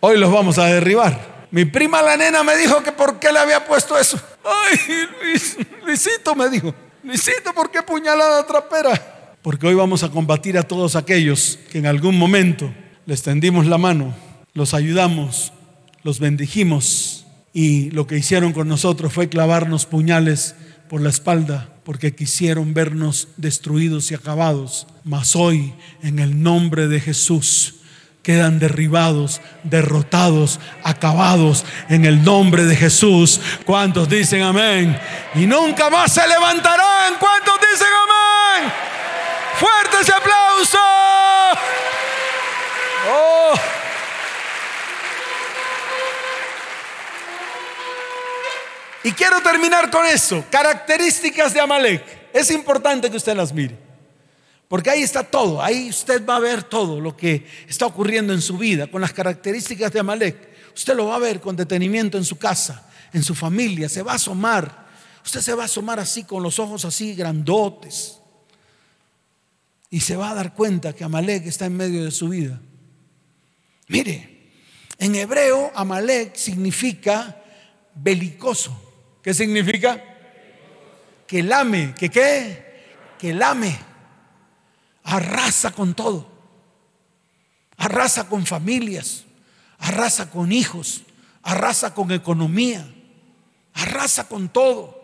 Hoy 0.00 0.18
los 0.18 0.30
vamos 0.30 0.58
a 0.58 0.66
derribar. 0.66 1.46
Mi 1.50 1.64
prima 1.64 2.02
la 2.02 2.18
nena 2.18 2.42
me 2.42 2.58
dijo 2.58 2.82
que 2.82 2.92
por 2.92 3.18
qué 3.18 3.32
le 3.32 3.38
había 3.38 3.64
puesto 3.64 3.98
eso. 3.98 4.20
Ay, 4.44 5.08
Luis, 5.22 5.56
Luisito 5.86 6.34
me 6.34 6.50
dijo, 6.50 6.74
Luisito, 7.02 7.54
¿por 7.54 7.70
qué 7.70 7.82
puñalada 7.82 8.44
trapera? 8.44 9.38
Porque 9.40 9.66
hoy 9.66 9.74
vamos 9.74 10.02
a 10.02 10.10
combatir 10.10 10.58
a 10.58 10.62
todos 10.62 10.94
aquellos 10.94 11.58
que 11.72 11.78
en 11.78 11.86
algún 11.86 12.18
momento 12.18 12.70
les 13.08 13.22
tendimos 13.22 13.64
la 13.64 13.78
mano, 13.78 14.14
los 14.52 14.74
ayudamos, 14.74 15.54
los 16.02 16.20
bendijimos 16.20 17.24
y 17.54 17.90
lo 17.90 18.06
que 18.06 18.18
hicieron 18.18 18.52
con 18.52 18.68
nosotros 18.68 19.14
fue 19.14 19.30
clavarnos 19.30 19.86
puñales 19.86 20.54
por 20.90 21.00
la 21.00 21.08
espalda 21.08 21.70
porque 21.84 22.14
quisieron 22.14 22.74
vernos 22.74 23.28
destruidos 23.38 24.10
y 24.10 24.14
acabados. 24.14 24.86
Mas 25.04 25.36
hoy, 25.36 25.72
en 26.02 26.18
el 26.18 26.42
nombre 26.42 26.86
de 26.86 27.00
Jesús, 27.00 27.76
quedan 28.22 28.58
derribados, 28.58 29.40
derrotados, 29.64 30.60
acabados 30.84 31.64
en 31.88 32.04
el 32.04 32.22
nombre 32.22 32.66
de 32.66 32.76
Jesús. 32.76 33.40
¿Cuántos 33.64 34.10
dicen 34.10 34.42
amén? 34.42 34.94
Y 35.34 35.46
nunca 35.46 35.88
más 35.88 36.12
se 36.12 36.28
levantarán. 36.28 37.14
¿Cuántos 37.18 37.54
dicen 37.72 37.88
amén? 38.04 38.70
Fuerte 39.58 39.96
ese 40.02 40.12
aplauso. 40.12 40.78
Oh. 43.08 43.54
Y 49.04 49.12
quiero 49.12 49.40
terminar 49.40 49.90
con 49.90 50.04
eso. 50.06 50.44
Características 50.50 51.54
de 51.54 51.60
Amalek. 51.60 52.30
Es 52.32 52.50
importante 52.50 53.10
que 53.10 53.16
usted 53.16 53.34
las 53.34 53.52
mire. 53.52 53.78
Porque 54.68 54.90
ahí 54.90 55.02
está 55.02 55.24
todo. 55.24 55.62
Ahí 55.62 55.88
usted 55.88 56.26
va 56.26 56.36
a 56.36 56.40
ver 56.40 56.62
todo 56.62 57.00
lo 57.00 57.16
que 57.16 57.46
está 57.66 57.86
ocurriendo 57.86 58.34
en 58.34 58.42
su 58.42 58.58
vida 58.58 58.86
con 58.86 59.00
las 59.00 59.12
características 59.12 59.92
de 59.92 60.00
Amalek. 60.00 60.36
Usted 60.74 60.94
lo 60.94 61.06
va 61.06 61.16
a 61.16 61.20
ver 61.20 61.40
con 61.40 61.56
detenimiento 61.56 62.18
en 62.18 62.24
su 62.24 62.36
casa, 62.36 62.86
en 63.12 63.22
su 63.22 63.34
familia. 63.34 63.88
Se 63.88 64.02
va 64.02 64.12
a 64.12 64.16
asomar. 64.16 64.88
Usted 65.24 65.40
se 65.40 65.54
va 65.54 65.62
a 65.62 65.66
asomar 65.66 65.98
así 65.98 66.24
con 66.24 66.42
los 66.42 66.58
ojos 66.58 66.84
así 66.84 67.14
grandotes. 67.14 68.18
Y 69.90 70.00
se 70.00 70.16
va 70.16 70.32
a 70.32 70.34
dar 70.34 70.52
cuenta 70.52 70.92
que 70.92 71.04
Amalek 71.04 71.46
está 71.46 71.64
en 71.64 71.76
medio 71.76 72.04
de 72.04 72.10
su 72.10 72.28
vida. 72.28 72.60
Mire, 73.88 74.52
en 74.98 75.14
hebreo 75.14 75.72
Amalek 75.74 76.36
significa 76.36 77.42
belicoso. 77.94 78.78
¿Qué 79.22 79.34
significa? 79.34 80.02
Que 81.26 81.42
lame, 81.42 81.94
que 81.98 82.10
qué? 82.10 83.14
Que 83.18 83.34
lame. 83.34 83.78
Arrasa 85.04 85.72
con 85.72 85.94
todo. 85.94 86.30
Arrasa 87.76 88.28
con 88.28 88.46
familias. 88.46 89.24
Arrasa 89.78 90.30
con 90.30 90.52
hijos. 90.52 91.02
Arrasa 91.42 91.94
con 91.94 92.10
economía. 92.12 92.86
Arrasa 93.74 94.28
con 94.28 94.48
todo. 94.48 94.98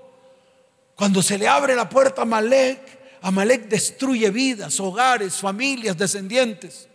Cuando 0.95 1.23
se 1.23 1.39
le 1.39 1.49
abre 1.49 1.75
la 1.75 1.89
puerta 1.89 2.23
a 2.23 2.25
Amalek, 2.25 3.19
Amalek 3.23 3.69
destruye 3.69 4.31
vidas, 4.31 4.79
hogares, 4.81 5.37
familias, 5.37 5.97
descendientes. 5.97 6.89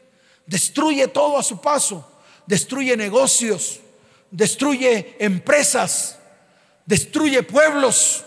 Destruye 0.49 1.07
todo 1.07 1.37
a 1.37 1.43
su 1.43 1.61
paso. 1.61 2.03
Destruye 2.47 2.97
negocios. 2.97 3.79
Destruye 4.31 5.15
empresas. 5.19 6.17
Destruye 6.87 7.43
pueblos. 7.43 8.23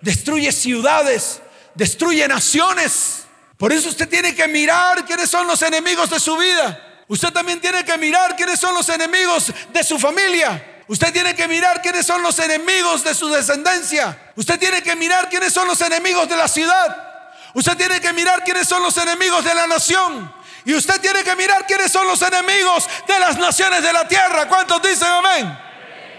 Destruye 0.00 0.50
ciudades. 0.50 1.40
Destruye 1.76 2.26
naciones. 2.26 3.26
Por 3.56 3.72
eso 3.72 3.88
usted 3.88 4.08
tiene 4.08 4.34
que 4.34 4.48
mirar 4.48 5.06
quiénes 5.06 5.30
son 5.30 5.46
los 5.46 5.62
enemigos 5.62 6.10
de 6.10 6.18
su 6.18 6.36
vida. 6.36 7.04
Usted 7.06 7.32
también 7.32 7.60
tiene 7.60 7.84
que 7.84 7.96
mirar 7.98 8.34
quiénes 8.34 8.58
son 8.58 8.74
los 8.74 8.88
enemigos 8.88 9.52
de 9.72 9.84
su 9.84 9.96
familia. 9.96 10.82
Usted 10.88 11.12
tiene 11.12 11.36
que 11.36 11.46
mirar 11.46 11.80
quiénes 11.80 12.04
son 12.04 12.20
los 12.20 12.36
enemigos 12.40 13.04
de 13.04 13.14
su 13.14 13.28
descendencia. 13.28 14.32
Usted 14.34 14.58
tiene 14.58 14.82
que 14.82 14.96
mirar 14.96 15.28
quiénes 15.28 15.52
son 15.52 15.68
los 15.68 15.80
enemigos 15.80 16.28
de 16.28 16.36
la 16.36 16.48
ciudad. 16.48 17.14
Usted 17.54 17.76
tiene 17.76 18.00
que 18.00 18.12
mirar 18.12 18.42
quiénes 18.42 18.66
son 18.66 18.82
los 18.82 18.96
enemigos 18.96 19.44
de 19.44 19.54
la 19.54 19.68
nación. 19.68 20.34
Y 20.64 20.74
usted 20.74 21.00
tiene 21.00 21.22
que 21.22 21.36
mirar 21.36 21.66
quiénes 21.66 21.92
son 21.92 22.06
los 22.06 22.20
enemigos 22.22 22.88
de 23.06 23.18
las 23.18 23.36
naciones 23.36 23.82
de 23.82 23.92
la 23.92 24.08
tierra. 24.08 24.48
¿Cuántos 24.48 24.80
dicen 24.82 25.08
amén? 25.08 25.58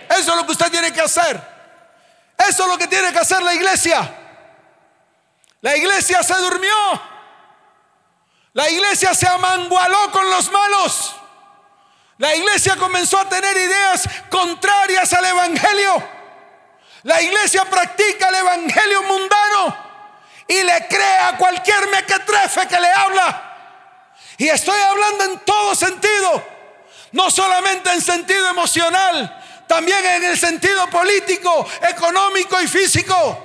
Eso 0.10 0.31
es 0.31 0.38
lo 0.38 0.45
que 0.45 0.51
usted 0.51 0.69
tiene 0.69 0.93
que 0.93 1.01
hacer. 1.01 1.41
Eso 2.38 2.63
es 2.63 2.69
lo 2.69 2.77
que 2.77 2.88
tiene 2.88 3.12
que 3.12 3.19
hacer 3.19 3.41
la 3.41 3.53
iglesia. 3.53 4.13
La 5.62 5.75
iglesia 5.75 6.21
se 6.21 6.36
durmió. 6.36 6.75
La 8.53 8.69
iglesia 8.69 9.13
se 9.13 9.27
amangualó 9.27 10.12
con 10.12 10.29
los 10.29 10.51
malos. 10.51 11.15
La 12.17 12.36
iglesia 12.36 12.75
comenzó 12.77 13.19
a 13.19 13.27
tener 13.27 13.58
ideas 13.58 14.08
contrarias 14.29 15.12
al 15.12 15.25
Evangelio. 15.25 16.03
La 17.03 17.21
iglesia 17.21 17.65
practica 17.65 18.29
el 18.29 18.36
Evangelio 18.36 19.03
mundano 19.03 19.77
y 20.47 20.62
le 20.63 20.88
cree 20.88 21.17
a 21.17 21.38
cualquier 21.38 21.88
mequetrefe 21.89 22.67
que 22.67 22.79
le 22.79 22.89
habla. 22.89 23.44
Y 24.38 24.48
estoy 24.48 24.80
hablando 24.80 25.24
en 25.26 25.39
todo 25.39 25.76
sentido, 25.76 26.43
no 27.12 27.32
solamente 27.32 27.91
en 27.91 28.02
sentido 28.02 28.50
emocional, 28.50 29.43
también 29.67 30.06
en 30.06 30.24
el 30.26 30.38
sentido 30.38 30.88
político, 30.89 31.65
económico 31.82 32.62
y 32.62 32.67
físico. 32.67 33.38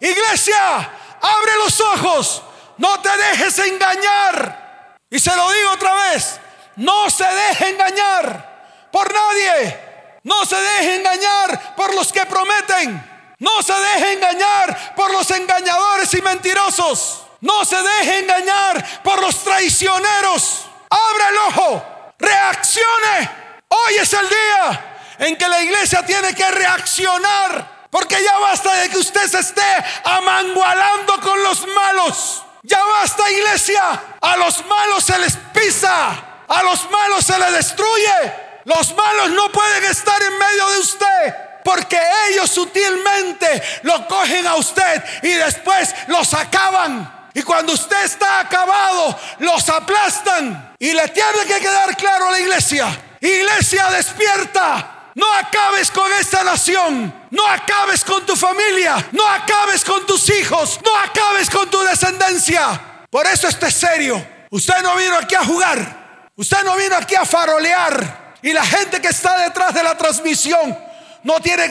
Iglesia, 0.00 0.90
abre 1.20 1.56
los 1.58 1.80
ojos, 1.80 2.42
no 2.78 3.00
te 3.00 3.16
dejes 3.16 3.58
engañar. 3.60 4.96
Y 5.08 5.18
se 5.18 5.34
lo 5.34 5.50
digo 5.52 5.70
otra 5.70 5.94
vez, 5.94 6.40
no 6.76 7.08
se 7.08 7.24
deje 7.24 7.70
engañar 7.70 8.88
por 8.90 9.12
nadie. 9.12 9.84
No 10.24 10.44
se 10.46 10.56
deje 10.56 10.96
engañar 10.96 11.74
por 11.76 11.94
los 11.94 12.10
que 12.10 12.24
prometen. 12.24 13.34
No 13.38 13.62
se 13.62 13.74
deje 13.74 14.14
engañar 14.14 14.94
por 14.96 15.12
los 15.12 15.30
engañadores 15.30 16.12
y 16.14 16.22
mentirosos. 16.22 17.20
No 17.40 17.64
se 17.64 17.76
deje 17.76 18.20
engañar 18.20 18.83
los 19.24 19.42
traicioneros. 19.42 20.66
Abre 20.90 21.24
el 21.30 21.36
ojo. 21.48 22.12
Reaccione. 22.18 23.30
Hoy 23.68 23.94
es 24.00 24.12
el 24.12 24.28
día 24.28 24.96
en 25.18 25.36
que 25.36 25.48
la 25.48 25.60
iglesia 25.62 26.04
tiene 26.04 26.34
que 26.34 26.48
reaccionar. 26.50 27.88
Porque 27.90 28.22
ya 28.22 28.38
basta 28.38 28.74
de 28.74 28.90
que 28.90 28.98
usted 28.98 29.26
se 29.28 29.38
esté 29.38 29.84
amangualando 30.04 31.20
con 31.20 31.42
los 31.42 31.66
malos. 31.66 32.42
Ya 32.62 32.82
basta 32.84 33.30
iglesia. 33.30 34.02
A 34.20 34.36
los 34.36 34.64
malos 34.66 35.04
se 35.04 35.18
les 35.18 35.36
pisa. 35.52 36.10
A 36.46 36.62
los 36.62 36.90
malos 36.90 37.24
se 37.24 37.38
les 37.38 37.52
destruye. 37.52 38.44
Los 38.64 38.94
malos 38.94 39.30
no 39.30 39.50
pueden 39.52 39.84
estar 39.84 40.20
en 40.22 40.38
medio 40.38 40.68
de 40.70 40.78
usted. 40.80 41.34
Porque 41.64 41.98
ellos 42.28 42.50
sutilmente 42.50 43.62
lo 43.82 44.06
cogen 44.06 44.46
a 44.46 44.56
usted 44.56 45.02
y 45.22 45.32
después 45.32 45.94
los 46.08 46.34
acaban. 46.34 47.13
Y 47.34 47.42
cuando 47.42 47.72
usted 47.72 48.04
está 48.04 48.40
acabado, 48.40 49.18
los 49.40 49.68
aplastan. 49.68 50.74
Y 50.78 50.92
le 50.92 51.08
tiene 51.08 51.44
que 51.46 51.58
quedar 51.58 51.96
claro 51.96 52.28
a 52.28 52.30
la 52.30 52.40
iglesia. 52.40 52.96
Iglesia 53.20 53.90
despierta. 53.90 55.10
No 55.16 55.26
acabes 55.34 55.90
con 55.90 56.12
esta 56.12 56.44
nación. 56.44 57.12
No 57.30 57.46
acabes 57.46 58.04
con 58.04 58.24
tu 58.24 58.36
familia. 58.36 59.08
No 59.10 59.26
acabes 59.26 59.84
con 59.84 60.06
tus 60.06 60.30
hijos. 60.30 60.78
No 60.84 60.96
acabes 60.96 61.50
con 61.50 61.68
tu 61.68 61.80
descendencia. 61.80 62.80
Por 63.10 63.26
eso 63.26 63.48
esto 63.48 63.66
es 63.66 63.74
serio. 63.74 64.24
Usted 64.50 64.80
no 64.82 64.94
vino 64.94 65.16
aquí 65.16 65.34
a 65.34 65.44
jugar. 65.44 66.30
Usted 66.36 66.62
no 66.62 66.76
vino 66.76 66.96
aquí 66.96 67.16
a 67.16 67.24
farolear. 67.24 68.36
Y 68.42 68.52
la 68.52 68.64
gente 68.64 69.00
que 69.00 69.08
está 69.08 69.38
detrás 69.38 69.74
de 69.74 69.82
la 69.82 69.96
transmisión 69.96 70.76
no 71.24 71.40
tiene 71.40 71.68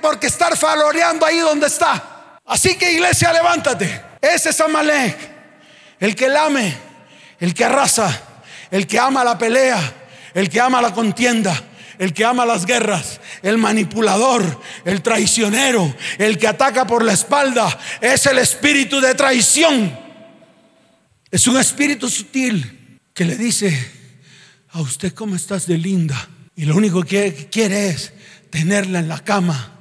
por 0.00 0.20
qué, 0.20 0.26
estar 0.26 0.56
faroleando 0.56 1.26
ahí 1.26 1.38
donde 1.38 1.66
está. 1.66 2.38
Así 2.46 2.76
que 2.76 2.92
iglesia, 2.92 3.32
levántate. 3.32 4.09
Ese 4.20 4.50
es 4.50 4.60
Amalek. 4.60 5.16
El 5.98 6.14
que 6.14 6.28
lame, 6.28 6.74
el 7.38 7.54
que 7.54 7.64
arrasa, 7.64 8.22
el 8.70 8.86
que 8.86 8.98
ama 8.98 9.22
la 9.24 9.36
pelea, 9.38 9.80
el 10.34 10.48
que 10.48 10.60
ama 10.60 10.80
la 10.80 10.92
contienda 10.92 11.64
el 12.00 12.14
que 12.14 12.24
ama 12.24 12.46
las 12.46 12.64
guerras, 12.64 13.20
el 13.42 13.58
manipulador, 13.58 14.58
el 14.86 15.02
traicionero, 15.02 15.94
el 16.16 16.38
que 16.38 16.48
ataca 16.48 16.86
por 16.86 17.04
la 17.04 17.12
espalda, 17.12 17.78
es 18.00 18.24
el 18.24 18.38
espíritu 18.38 19.02
de 19.02 19.14
traición. 19.14 19.94
Es 21.30 21.46
un 21.46 21.58
espíritu 21.58 22.08
sutil 22.08 22.98
que 23.12 23.26
le 23.26 23.36
dice 23.36 23.92
a 24.70 24.80
usted 24.80 25.12
cómo 25.12 25.36
estás 25.36 25.66
de 25.66 25.76
linda. 25.76 26.30
Y 26.56 26.64
lo 26.64 26.74
único 26.74 27.02
que 27.02 27.50
quiere 27.52 27.90
es 27.90 28.14
tenerla 28.48 29.00
en 29.00 29.08
la 29.08 29.22
cama. 29.22 29.78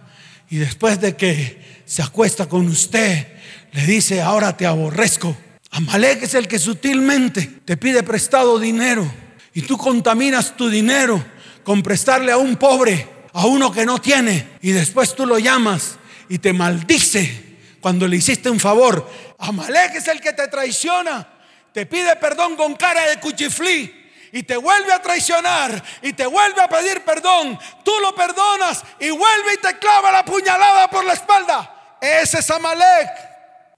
Y 0.50 0.58
después 0.58 1.00
de 1.00 1.16
que 1.16 1.84
se 1.86 2.02
acuesta 2.02 2.48
con 2.48 2.68
usted, 2.68 3.28
le 3.72 3.86
dice, 3.86 4.22
ahora 4.22 4.56
te 4.56 4.66
aborrezco. 4.66 5.36
Amalek 5.72 6.24
es 6.24 6.34
el 6.34 6.48
que 6.48 6.60
sutilmente 6.60 7.62
te 7.66 7.78
pide 7.78 8.04
prestado 8.04 8.58
dinero 8.58 9.10
y 9.54 9.62
tú 9.62 9.78
contaminas 9.78 10.56
tu 10.58 10.70
dinero 10.70 11.24
con 11.64 11.84
prestarle 11.84 12.32
a 12.32 12.38
un 12.38 12.56
pobre, 12.56 13.08
a 13.34 13.46
uno 13.46 13.72
que 13.72 13.86
no 13.86 14.00
tiene, 14.00 14.58
y 14.62 14.72
después 14.72 15.16
tú 15.16 15.26
lo 15.26 15.38
llamas 15.38 15.98
y 16.28 16.40
te 16.40 16.54
maldice 16.54 17.58
cuando 17.80 18.08
le 18.08 18.18
hiciste 18.18 18.50
un 18.50 18.60
favor. 18.60 19.08
Amalek 19.38 19.96
es 19.96 20.08
el 20.08 20.20
que 20.20 20.34
te 20.34 20.48
traiciona, 20.48 21.28
te 21.72 21.86
pide 21.86 22.16
perdón 22.16 22.56
con 22.56 22.76
cara 22.76 23.06
de 23.08 23.20
cuchiflí 23.20 23.96
y 24.32 24.44
te 24.44 24.58
vuelve 24.58 24.92
a 24.92 25.02
traicionar 25.02 25.84
y 26.02 26.14
te 26.14 26.26
vuelve 26.26 26.62
a 26.62 26.68
pedir 26.68 27.02
perdón. 27.02 27.58
Tú 27.84 27.92
lo 28.02 28.14
perdonas 28.16 28.84
y 29.00 29.10
vuelve 29.10 29.54
y 29.54 29.58
te 29.58 29.78
clava 29.78 30.12
la 30.12 30.26
puñalada 30.26 30.90
por 30.90 31.06
la 31.06 31.14
espalda. 31.14 31.98
Ese 32.02 32.40
es 32.40 32.50
Amalek. 32.50 33.29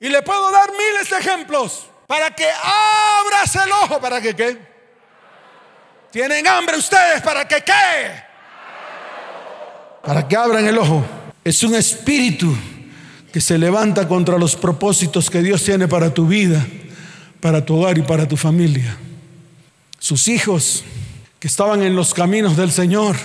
Y 0.02 0.10
le 0.10 0.24
puedo 0.24 0.52
dar 0.52 0.72
miles 0.72 1.10
de 1.12 1.18
ejemplos 1.18 1.86
para 2.08 2.32
que 2.32 2.46
abras 2.46 3.56
el 3.56 3.72
ojo, 3.84 4.02
para 4.02 4.20
que 4.20 4.36
qué. 4.36 4.58
¿Tienen 6.12 6.46
hambre 6.48 6.76
ustedes 6.78 7.22
para 7.22 7.48
que 7.48 7.64
qué? 7.64 8.24
Para 10.04 10.28
que 10.28 10.36
abran 10.36 10.66
el 10.66 10.78
ojo. 10.80 11.06
Es 11.44 11.62
un 11.64 11.76
espíritu 11.76 12.54
que 13.32 13.40
se 13.40 13.60
levanta 13.60 14.08
contra 14.08 14.40
los 14.40 14.56
propósitos 14.56 15.30
que 15.30 15.44
Dios 15.44 15.64
tiene 15.64 15.88
para 15.88 16.12
tu 16.12 16.26
vida, 16.26 16.66
para 17.40 17.64
tu 17.64 17.78
hogar 17.78 17.98
y 18.00 18.02
para 18.02 18.28
tu 18.28 18.36
familia. 18.36 18.98
Sus 20.00 20.28
hijos 20.28 20.84
que 21.40 21.48
estaban 21.48 21.84
en 21.84 21.96
los 21.96 22.14
caminos 22.14 22.58
del 22.58 22.72
Señor, 22.72 23.16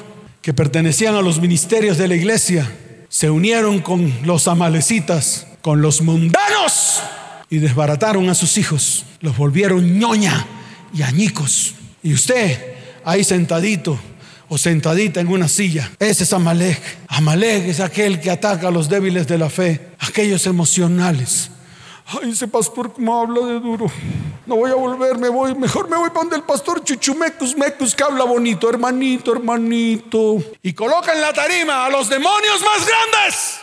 que 0.42 0.52
pertenecían 0.52 1.14
a 1.14 1.22
los 1.22 1.40
ministerios 1.40 1.96
de 1.96 2.06
la 2.06 2.14
iglesia, 2.14 2.70
se 3.08 3.30
unieron 3.30 3.80
con 3.80 4.12
los 4.24 4.46
amalecitas, 4.46 5.46
con 5.66 5.82
los 5.82 6.00
mundanos 6.00 7.02
y 7.50 7.58
desbarataron 7.58 8.30
a 8.30 8.36
sus 8.36 8.56
hijos, 8.56 9.04
los 9.20 9.36
volvieron 9.36 9.98
ñoña 9.98 10.46
y 10.94 11.02
añicos. 11.02 11.74
Y 12.04 12.14
usted 12.14 12.76
ahí 13.04 13.24
sentadito 13.24 13.98
o 14.48 14.58
sentadita 14.58 15.18
en 15.18 15.26
una 15.26 15.48
silla. 15.48 15.90
Ese 15.98 16.22
es 16.22 16.32
Amalek. 16.32 16.80
Amalek 17.08 17.64
es 17.64 17.80
aquel 17.80 18.20
que 18.20 18.30
ataca 18.30 18.68
a 18.68 18.70
los 18.70 18.88
débiles 18.88 19.26
de 19.26 19.38
la 19.38 19.50
fe, 19.50 19.88
aquellos 19.98 20.46
emocionales. 20.46 21.50
Ay, 22.06 22.30
ese 22.30 22.46
pastor 22.46 22.92
como 22.92 23.20
habla 23.20 23.44
de 23.44 23.58
duro. 23.58 23.90
No 24.46 24.54
voy 24.54 24.70
a 24.70 24.76
volver, 24.76 25.18
me 25.18 25.28
voy. 25.28 25.52
Mejor 25.56 25.90
me 25.90 25.96
voy 25.96 26.10
para 26.10 26.20
donde 26.20 26.36
el 26.36 26.44
pastor 26.44 26.84
Chuchumecus 26.84 27.56
Mecus 27.56 27.92
que 27.92 28.04
habla 28.04 28.22
bonito, 28.22 28.70
hermanito, 28.70 29.32
hermanito. 29.32 30.36
Y 30.62 30.72
coloca 30.74 31.12
en 31.12 31.20
la 31.20 31.32
tarima 31.32 31.86
a 31.86 31.90
los 31.90 32.08
demonios 32.08 32.60
más 32.60 32.86
grandes. 32.86 33.56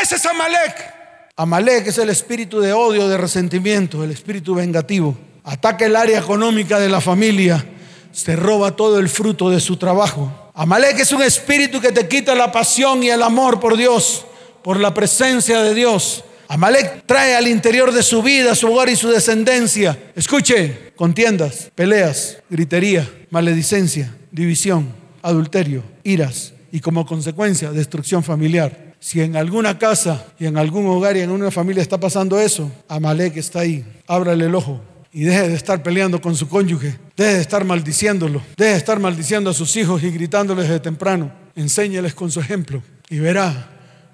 Ese 0.00 0.14
es 0.14 0.24
Amalek. 0.24 1.01
Amalek 1.36 1.86
es 1.86 1.98
el 1.98 2.10
espíritu 2.10 2.60
de 2.60 2.72
odio, 2.72 3.08
de 3.08 3.16
resentimiento, 3.16 4.04
el 4.04 4.10
espíritu 4.10 4.54
vengativo. 4.54 5.16
Ataca 5.44 5.86
el 5.86 5.96
área 5.96 6.18
económica 6.18 6.78
de 6.78 6.88
la 6.88 7.00
familia 7.00 7.64
se 8.12 8.36
roba 8.36 8.76
todo 8.76 8.98
el 8.98 9.08
fruto 9.08 9.50
de 9.50 9.58
su 9.58 9.76
trabajo. 9.76 10.50
Amalek 10.54 11.00
es 11.00 11.12
un 11.12 11.22
espíritu 11.22 11.80
que 11.80 11.92
te 11.92 12.06
quita 12.06 12.34
la 12.34 12.52
pasión 12.52 13.02
y 13.02 13.08
el 13.08 13.22
amor 13.22 13.58
por 13.58 13.76
Dios, 13.76 14.26
por 14.62 14.78
la 14.78 14.94
presencia 14.94 15.62
de 15.62 15.74
Dios. 15.74 16.24
Amalek 16.48 17.06
trae 17.06 17.34
al 17.34 17.48
interior 17.48 17.92
de 17.92 18.02
su 18.02 18.22
vida, 18.22 18.54
su 18.54 18.70
hogar 18.70 18.90
y 18.90 18.96
su 18.96 19.08
descendencia. 19.08 19.98
Escuche, 20.14 20.92
contiendas, 20.94 21.70
peleas, 21.74 22.38
gritería, 22.50 23.10
maledicencia, 23.30 24.14
división, 24.30 24.92
adulterio, 25.22 25.82
iras 26.04 26.52
y 26.70 26.80
como 26.80 27.06
consecuencia 27.06 27.72
destrucción 27.72 28.22
familiar. 28.22 28.76
Si 29.02 29.20
en 29.20 29.34
alguna 29.34 29.80
casa 29.80 30.24
y 30.38 30.46
en 30.46 30.56
algún 30.56 30.86
hogar 30.86 31.16
y 31.16 31.22
en 31.22 31.30
una 31.32 31.50
familia 31.50 31.82
está 31.82 31.98
pasando 31.98 32.38
eso, 32.38 32.70
Amalek 32.86 33.36
está 33.36 33.58
ahí. 33.58 33.84
Ábrale 34.06 34.44
el 34.44 34.54
ojo 34.54 34.80
y 35.12 35.24
deje 35.24 35.48
de 35.48 35.56
estar 35.56 35.82
peleando 35.82 36.20
con 36.20 36.36
su 36.36 36.48
cónyuge, 36.48 36.96
deje 37.16 37.34
de 37.34 37.40
estar 37.40 37.64
maldiciéndolo, 37.64 38.40
deje 38.56 38.70
de 38.70 38.76
estar 38.76 39.00
maldiciendo 39.00 39.50
a 39.50 39.54
sus 39.54 39.74
hijos 39.74 40.04
y 40.04 40.10
gritándoles 40.12 40.68
de 40.68 40.78
temprano. 40.78 41.32
Enséñeles 41.56 42.14
con 42.14 42.30
su 42.30 42.38
ejemplo 42.38 42.80
y 43.10 43.18
verá 43.18 43.70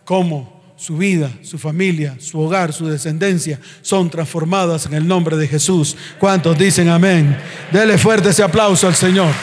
cómo 0.07 0.73
su 0.79 0.97
vida, 0.97 1.31
su 1.43 1.59
familia, 1.59 2.17
su 2.19 2.41
hogar, 2.41 2.73
su 2.73 2.89
descendencia 2.89 3.61
son 3.83 4.09
transformadas 4.09 4.87
en 4.87 4.95
el 4.95 5.07
nombre 5.07 5.37
de 5.37 5.47
Jesús. 5.47 5.99
¿Cuántos 6.19 6.57
dicen 6.57 6.89
amén? 6.89 7.37
Dele 7.71 7.99
fuerte 7.99 8.31
ese 8.31 8.43
aplauso 8.43 8.87
al 8.87 8.95
Señor. 8.95 9.35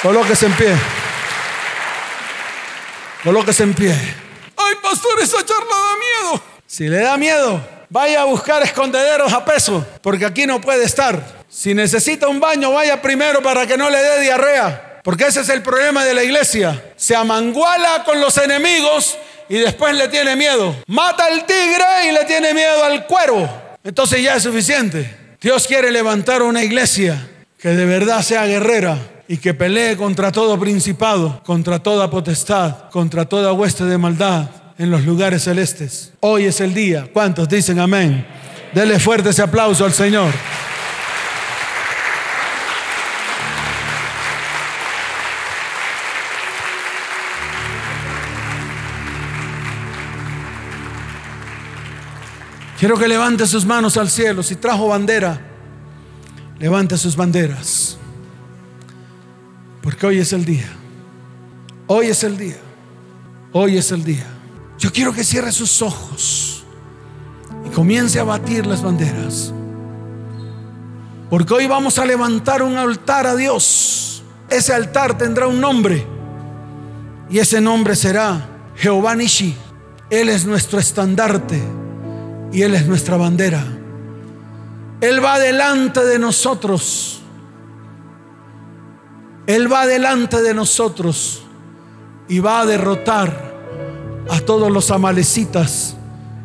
Colóquese 0.00 0.46
en 0.46 0.52
pie. 0.52 0.74
Colóquese 3.24 3.64
en 3.64 3.74
pie. 3.74 4.19
Ay, 4.70 4.76
pastor, 4.82 5.20
esa 5.20 5.44
charla 5.44 5.66
da 5.66 5.96
miedo. 5.96 6.42
Si 6.66 6.88
le 6.88 7.00
da 7.00 7.16
miedo, 7.16 7.60
Vaya 7.92 8.22
a 8.22 8.24
buscar 8.24 8.62
escondederos 8.62 9.32
a 9.32 9.44
peso, 9.44 9.84
porque 10.00 10.24
aquí 10.24 10.46
no 10.46 10.60
puede 10.60 10.84
estar. 10.84 11.42
Si 11.48 11.74
necesita 11.74 12.28
un 12.28 12.38
baño, 12.38 12.70
vaya 12.70 13.02
primero 13.02 13.42
para 13.42 13.66
que 13.66 13.76
no 13.76 13.90
le 13.90 13.98
dé 13.98 14.20
diarrea. 14.20 15.00
Porque 15.02 15.24
ese 15.24 15.40
es 15.40 15.48
el 15.48 15.60
problema 15.60 16.04
de 16.04 16.14
la 16.14 16.22
iglesia. 16.22 16.92
Se 16.94 17.16
amanguala 17.16 18.04
con 18.04 18.20
los 18.20 18.38
enemigos 18.38 19.18
y 19.48 19.56
después 19.56 19.96
le 19.96 20.06
tiene 20.06 20.36
miedo. 20.36 20.76
Mata 20.86 21.24
al 21.24 21.44
tigre 21.44 22.08
y 22.08 22.12
le 22.12 22.24
tiene 22.26 22.54
miedo 22.54 22.84
al 22.84 23.06
cuervo. 23.06 23.50
Entonces 23.82 24.22
ya 24.22 24.36
es 24.36 24.44
suficiente. 24.44 25.36
Dios 25.40 25.66
quiere 25.66 25.90
levantar 25.90 26.42
una 26.42 26.62
iglesia 26.62 27.28
que 27.58 27.70
de 27.70 27.86
verdad 27.86 28.22
sea 28.22 28.46
guerrera 28.46 28.98
y 29.26 29.38
que 29.38 29.52
pelee 29.52 29.96
contra 29.96 30.30
todo 30.30 30.60
principado, 30.60 31.42
contra 31.42 31.82
toda 31.82 32.08
potestad, 32.08 32.88
contra 32.90 33.24
toda 33.24 33.52
hueste 33.52 33.82
de 33.84 33.98
maldad 33.98 34.59
en 34.80 34.90
los 34.90 35.04
lugares 35.04 35.44
celestes. 35.44 36.10
Hoy 36.20 36.46
es 36.46 36.58
el 36.62 36.72
día. 36.72 37.10
¿Cuántos 37.12 37.46
dicen 37.46 37.78
amén? 37.78 38.26
Dele 38.72 38.98
fuerte 38.98 39.28
ese 39.28 39.42
aplauso 39.42 39.84
al 39.84 39.92
Señor. 39.92 40.32
Quiero 52.78 52.98
que 52.98 53.06
levante 53.06 53.46
sus 53.46 53.66
manos 53.66 53.98
al 53.98 54.08
cielo. 54.08 54.42
Si 54.42 54.56
trajo 54.56 54.88
bandera, 54.88 55.38
levante 56.58 56.96
sus 56.96 57.14
banderas. 57.14 57.98
Porque 59.82 60.06
hoy 60.06 60.20
es 60.20 60.32
el 60.32 60.46
día. 60.46 60.72
Hoy 61.86 62.06
es 62.06 62.24
el 62.24 62.38
día. 62.38 62.56
Hoy 63.52 63.76
es 63.76 63.92
el 63.92 64.02
día. 64.02 64.39
Yo 64.80 64.90
quiero 64.90 65.12
que 65.12 65.24
cierre 65.24 65.52
sus 65.52 65.82
ojos 65.82 66.64
y 67.66 67.68
comience 67.68 68.18
a 68.18 68.24
batir 68.24 68.66
las 68.66 68.82
banderas. 68.82 69.52
Porque 71.28 71.52
hoy 71.52 71.66
vamos 71.66 71.98
a 71.98 72.06
levantar 72.06 72.62
un 72.62 72.78
altar 72.78 73.26
a 73.26 73.36
Dios. 73.36 74.22
Ese 74.48 74.72
altar 74.72 75.18
tendrá 75.18 75.46
un 75.46 75.60
nombre. 75.60 76.06
Y 77.28 77.38
ese 77.38 77.60
nombre 77.60 77.94
será 77.94 78.48
Jehová 78.74 79.14
Nishi. 79.14 79.54
Él 80.08 80.30
es 80.30 80.46
nuestro 80.46 80.78
estandarte 80.78 81.62
y 82.50 82.62
Él 82.62 82.74
es 82.74 82.86
nuestra 82.86 83.18
bandera. 83.18 83.62
Él 85.02 85.22
va 85.22 85.38
delante 85.38 86.02
de 86.06 86.18
nosotros. 86.18 87.20
Él 89.46 89.70
va 89.70 89.86
delante 89.86 90.40
de 90.40 90.54
nosotros 90.54 91.42
y 92.28 92.38
va 92.38 92.60
a 92.60 92.66
derrotar 92.66 93.49
a 94.30 94.40
todos 94.40 94.70
los 94.70 94.90
amalecitas, 94.92 95.96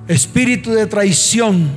espíritu 0.07 0.71
de 0.71 0.87
traición 0.87 1.69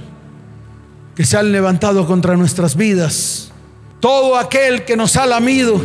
que 1.15 1.25
se 1.25 1.37
han 1.37 1.53
levantado 1.53 2.07
contra 2.07 2.37
nuestras 2.37 2.77
vidas, 2.77 3.53
todo 4.01 4.37
aquel 4.39 4.85
que 4.85 4.97
nos 4.97 5.17
ha 5.17 5.27
lamido, 5.27 5.81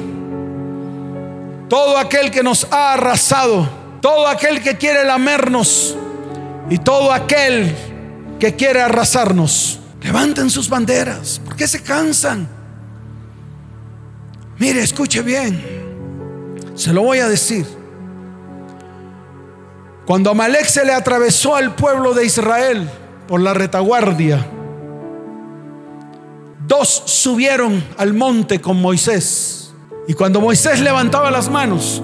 todo 1.68 1.98
aquel 1.98 2.32
que 2.32 2.42
nos 2.42 2.68
ha 2.72 2.94
arrasado, 2.94 3.68
todo 4.02 4.28
aquel 4.28 4.62
que 4.62 4.78
quiere 4.78 5.04
lamernos 5.04 5.98
y 6.70 6.78
todo 6.78 7.12
aquel 7.12 7.76
que 8.40 8.56
quiere 8.56 8.82
arrasarnos. 8.82 9.80
Levanten 10.02 10.50
sus 10.50 10.70
banderas. 10.70 11.42
¿Por 11.44 11.56
qué 11.56 11.68
se 11.68 11.82
cansan? 11.82 12.48
Mire, 14.58 14.82
escuche 14.82 15.22
bien. 15.22 15.64
Se 16.76 16.94
lo 16.94 17.02
voy 17.04 17.20
a 17.20 17.28
decir. 17.28 17.83
Cuando 20.06 20.32
Amalek 20.32 20.66
se 20.66 20.84
le 20.84 20.94
atravesó 20.94 21.56
al 21.56 21.76
pueblo 21.76 22.14
de 22.14 22.26
Israel 22.26 22.90
por 23.26 23.40
la 23.40 23.54
retaguardia, 23.54 24.46
dos 26.68 27.04
subieron 27.06 27.82
al 27.98 28.14
monte 28.14 28.60
con 28.60 28.82
Moisés. 28.82 29.74
Y 30.08 30.14
cuando 30.14 30.42
Moisés 30.42 30.82
levantaba 30.82 31.32
las 31.32 31.50
manos, 31.50 32.04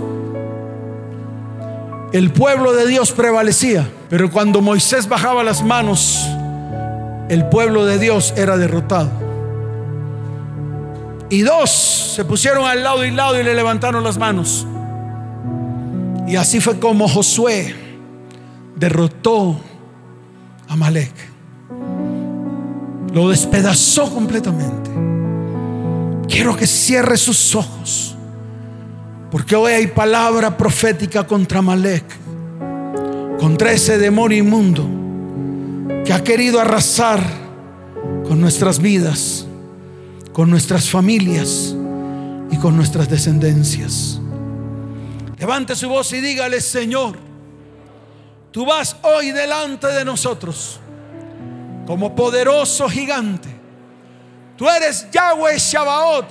el 2.14 2.32
pueblo 2.32 2.72
de 2.72 2.88
Dios 2.88 3.12
prevalecía. 3.12 3.90
Pero 4.10 4.32
cuando 4.32 4.62
Moisés 4.62 5.10
bajaba 5.10 5.44
las 5.44 5.62
manos, 5.62 6.26
el 7.28 7.50
pueblo 7.50 7.86
de 7.86 8.00
Dios 8.00 8.34
era 8.38 8.56
derrotado. 8.56 9.10
Y 11.30 11.42
dos 11.42 11.70
se 12.16 12.24
pusieron 12.24 12.66
al 12.66 12.82
lado 12.82 13.04
y 13.04 13.12
lado 13.12 13.38
y 13.38 13.44
le 13.44 13.54
levantaron 13.54 14.06
las 14.06 14.18
manos. 14.18 14.66
Y 16.28 16.38
así 16.38 16.62
fue 16.62 16.80
como 16.80 17.10
Josué 17.10 17.89
derrotó 18.80 19.60
a 20.68 20.76
Malek. 20.76 21.14
Lo 23.14 23.30
despedazó 23.30 24.14
completamente. 24.14 24.90
Quiero 26.28 26.56
que 26.56 26.68
cierre 26.68 27.18
sus 27.18 27.56
ojos. 27.56 28.16
Porque 29.32 29.56
hoy 29.56 29.74
hay 29.74 29.88
palabra 29.88 30.58
profética 30.58 31.26
contra 31.26 31.62
Malek. 31.62 32.06
Contra 33.40 33.72
ese 33.72 33.98
demonio 33.98 34.38
inmundo 34.38 34.88
que 36.06 36.14
ha 36.14 36.24
querido 36.24 36.60
arrasar 36.60 37.22
con 38.28 38.40
nuestras 38.40 38.80
vidas, 38.80 39.46
con 40.34 40.50
nuestras 40.50 40.90
familias 40.90 41.76
y 42.52 42.58
con 42.58 42.76
nuestras 42.76 43.10
descendencias. 43.10 44.20
Levante 45.38 45.76
su 45.76 45.88
voz 45.88 46.12
y 46.14 46.20
dígale, 46.20 46.60
Señor, 46.62 47.29
tú 48.60 48.66
vas 48.66 48.94
hoy 49.04 49.32
delante 49.32 49.88
de 49.88 50.04
nosotros 50.04 50.82
como 51.88 52.14
poderoso 52.14 52.90
gigante. 52.90 53.48
Tú 54.58 54.68
eres 54.68 55.10
Yahweh 55.12 55.58
Shabaot, 55.58 56.26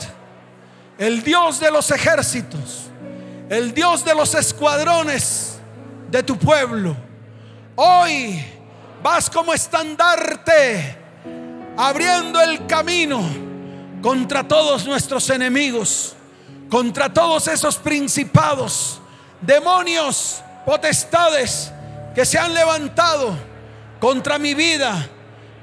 el 0.99 1.23
Dios 1.23 1.59
de 1.59 1.71
los 1.71 1.91
ejércitos, 1.91 2.91
el 3.49 3.73
Dios 3.73 4.05
de 4.05 4.15
los 4.15 4.35
escuadrones 4.35 5.59
de 6.11 6.23
tu 6.23 6.39
pueblo. 6.39 6.95
Hoy 7.77 8.45
vas 9.03 9.31
como 9.31 9.55
estandarte, 9.55 10.99
abriendo 11.79 12.43
el 12.43 12.67
camino 12.67 13.23
contra 14.03 14.47
todos 14.47 14.85
nuestros 14.85 15.31
enemigos, 15.31 16.15
contra 16.69 17.11
todos 17.11 17.49
esos 17.49 17.79
principados, 17.79 19.01
demonios, 19.41 20.43
potestades 20.67 21.73
que 22.19 22.27
se 22.27 22.37
han 22.37 22.53
levantado 22.53 23.39
contra 24.01 24.41
mi 24.41 24.53
vida, 24.53 25.09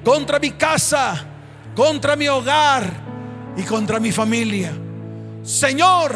contra 0.05 0.39
mi 0.39 0.51
casa, 0.51 1.25
contra 1.75 2.15
mi 2.15 2.29
hogar 2.29 2.89
y 3.57 3.63
contra 3.63 3.99
mi 3.99 4.13
familia. 4.13 4.71
Señor, 5.43 6.15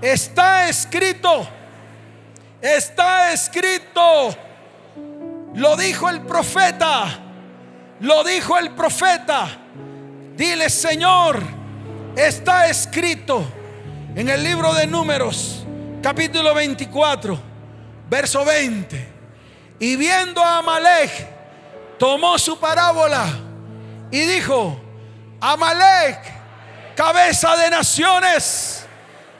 está 0.00 0.70
escrito, 0.70 1.46
está 2.62 3.30
escrito 3.30 4.34
lo 5.54 5.76
dijo 5.76 6.08
el 6.08 6.22
profeta. 6.22 7.18
Lo 8.00 8.24
dijo 8.24 8.56
el 8.56 8.70
profeta. 8.70 9.48
Dile, 10.34 10.70
Señor, 10.70 11.42
está 12.16 12.68
escrito 12.68 13.44
en 14.16 14.30
el 14.30 14.42
libro 14.42 14.72
de 14.72 14.86
números, 14.86 15.66
capítulo 16.00 16.54
24, 16.54 17.38
verso 18.08 18.46
20. 18.46 19.07
Y 19.78 19.96
viendo 19.96 20.42
a 20.42 20.58
Amalek, 20.58 21.10
tomó 21.98 22.38
su 22.38 22.58
parábola 22.58 23.26
y 24.10 24.20
dijo, 24.20 24.80
Amalek, 25.40 26.18
cabeza 26.96 27.56
de 27.56 27.70
naciones, 27.70 28.86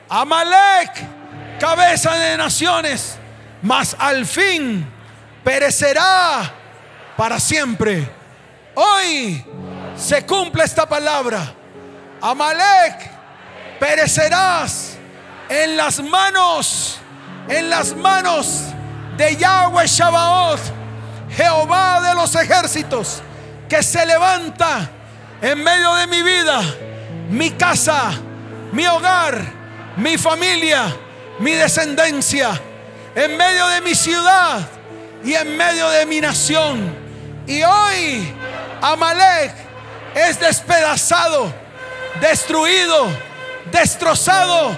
Amalek, 0.09 1.59
cabeza 1.59 2.14
de 2.14 2.36
naciones, 2.36 3.18
mas 3.62 3.97
al 3.99 4.26
fin 4.26 4.86
perecerá 5.43 6.53
para 7.16 7.41
siempre. 7.41 8.09
Hoy 8.74 9.45
se 9.97 10.24
cumple 10.24 10.62
esta 10.62 10.89
palabra. 10.89 11.53
Amalek, 12.20 13.11
perecerás 13.80 14.97
en 15.49 15.76
las 15.76 16.01
manos, 16.01 16.99
en 17.49 17.70
las 17.70 17.97
manos 17.97 18.66
de 19.19 19.37
Yahweh 19.37 19.87
Shabaoth, 19.87 20.61
Jehová 21.37 22.01
de 22.01 22.14
los 22.14 22.35
ejércitos, 22.37 23.21
que 23.69 23.83
se 23.83 24.07
levanta 24.07 24.89
en 25.43 25.62
medio 25.62 25.95
de 25.97 26.07
mi 26.07 26.23
vida, 26.23 26.61
mi 27.29 27.51
casa, 27.51 28.12
mi 28.71 28.87
hogar, 28.87 29.43
mi 29.97 30.16
familia, 30.16 30.97
mi 31.41 31.53
descendencia, 31.53 32.61
en 33.16 33.37
medio 33.37 33.66
de 33.66 33.81
mi 33.81 33.95
ciudad 33.97 34.61
y 35.25 35.35
en 35.35 35.57
medio 35.57 35.91
de 35.91 36.07
mi 36.07 36.21
nación. 36.21 36.95
Y 37.45 37.61
hoy 37.64 38.33
Amalek 38.81 39.53
es 40.14 40.39
despedazado, 40.39 41.53
destruido, 42.21 43.09
destrozado 43.73 44.77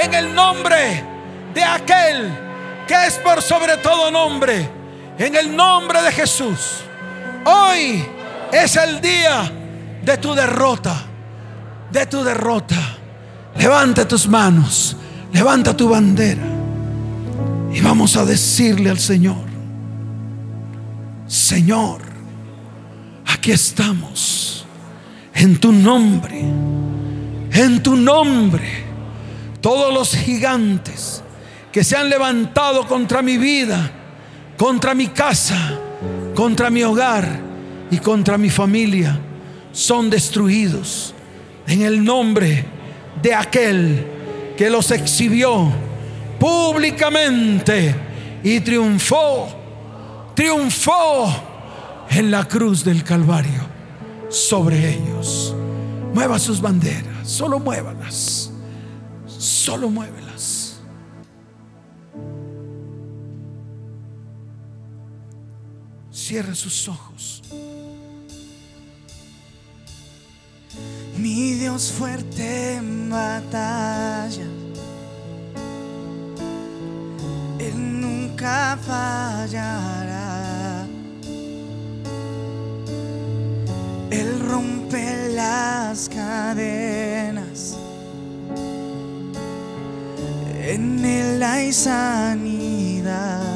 en 0.00 0.14
el 0.14 0.32
nombre 0.32 1.04
de 1.52 1.64
aquel 1.64 2.43
que 2.86 3.06
es 3.06 3.14
por 3.14 3.42
sobre 3.42 3.76
todo 3.78 4.10
nombre, 4.10 4.68
en 5.18 5.34
el 5.34 5.54
nombre 5.54 6.02
de 6.02 6.12
Jesús. 6.12 6.82
Hoy 7.44 8.04
es 8.52 8.76
el 8.76 9.00
día 9.00 9.50
de 10.04 10.16
tu 10.18 10.34
derrota, 10.34 10.94
de 11.90 12.06
tu 12.06 12.22
derrota. 12.22 12.76
Levanta 13.56 14.06
tus 14.06 14.26
manos, 14.26 14.96
levanta 15.32 15.76
tu 15.76 15.88
bandera 15.88 16.42
y 17.72 17.80
vamos 17.80 18.16
a 18.16 18.24
decirle 18.24 18.90
al 18.90 18.98
Señor, 18.98 19.44
Señor, 21.26 22.02
aquí 23.26 23.52
estamos, 23.52 24.66
en 25.34 25.58
tu 25.58 25.72
nombre, 25.72 26.40
en 27.52 27.82
tu 27.82 27.96
nombre, 27.96 28.84
todos 29.60 29.92
los 29.92 30.14
gigantes 30.14 31.23
que 31.74 31.82
se 31.82 31.96
han 31.96 32.08
levantado 32.08 32.86
contra 32.86 33.20
mi 33.20 33.36
vida, 33.36 33.90
contra 34.56 34.94
mi 34.94 35.08
casa, 35.08 35.76
contra 36.32 36.70
mi 36.70 36.84
hogar 36.84 37.28
y 37.90 37.98
contra 37.98 38.38
mi 38.38 38.48
familia, 38.48 39.18
son 39.72 40.08
destruidos 40.08 41.12
en 41.66 41.82
el 41.82 42.04
nombre 42.04 42.64
de 43.20 43.34
aquel 43.34 44.06
que 44.56 44.70
los 44.70 44.92
exhibió 44.92 45.72
públicamente 46.38 47.92
y 48.44 48.60
triunfó 48.60 49.48
triunfó 50.36 51.26
en 52.08 52.30
la 52.30 52.46
cruz 52.46 52.84
del 52.84 53.02
Calvario 53.02 53.66
sobre 54.28 54.94
ellos. 54.94 55.52
Mueva 56.14 56.38
sus 56.38 56.60
banderas, 56.60 57.28
solo 57.28 57.58
muévalas, 57.58 58.52
solo 59.26 59.90
muévelas. 59.90 60.63
Cierre 66.34 66.56
sus 66.56 66.88
ojos. 66.88 67.42
Mi 71.16 71.52
Dios 71.52 71.92
fuerte 71.92 72.74
en 72.74 73.08
batalla 73.08 74.42
Él 77.60 78.00
nunca 78.00 78.76
fallará. 78.84 80.88
Él 84.10 84.40
rompe 84.40 85.28
las 85.36 86.08
cadenas. 86.08 87.76
En 90.64 91.04
Él 91.04 91.40
hay 91.44 91.72
sanidad. 91.72 93.53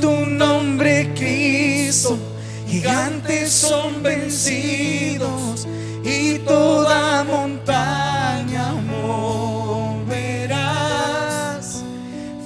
Tu 0.00 0.26
nombre, 0.26 1.12
Cristo, 1.14 2.18
gigantes 2.66 3.50
son 3.50 4.02
vencidos 4.02 5.66
y 6.04 6.38
toda 6.38 7.24
montaña 7.24 8.72
moverás. 9.02 10.14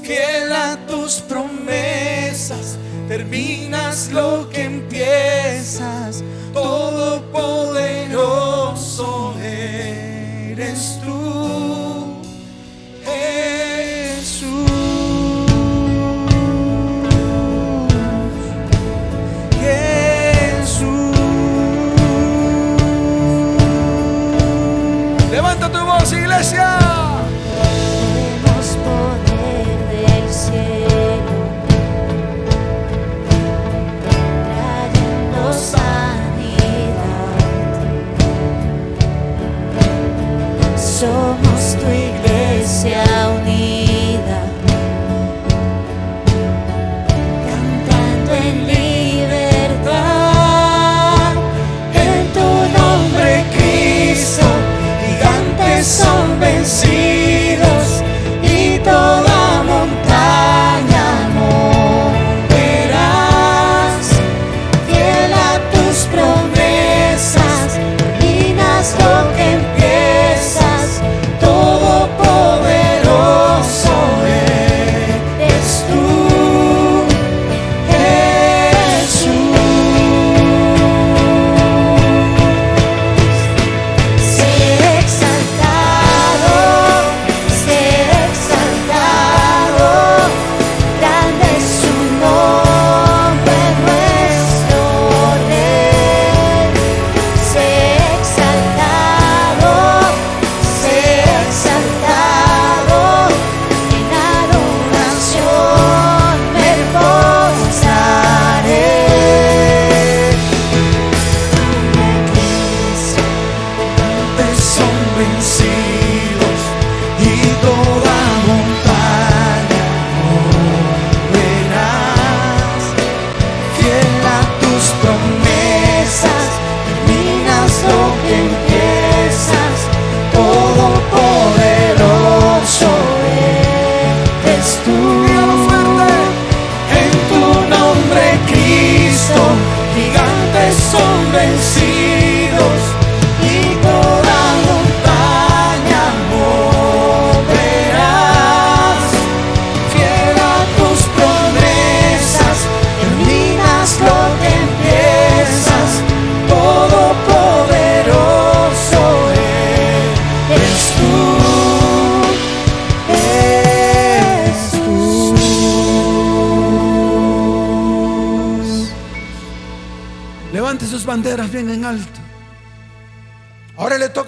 Fiel 0.03 0.53
a 0.53 0.79
tus 0.87 1.21
promesas, 1.21 2.79
terminas 3.09 4.11
lo 4.13 4.49
que 4.51 4.52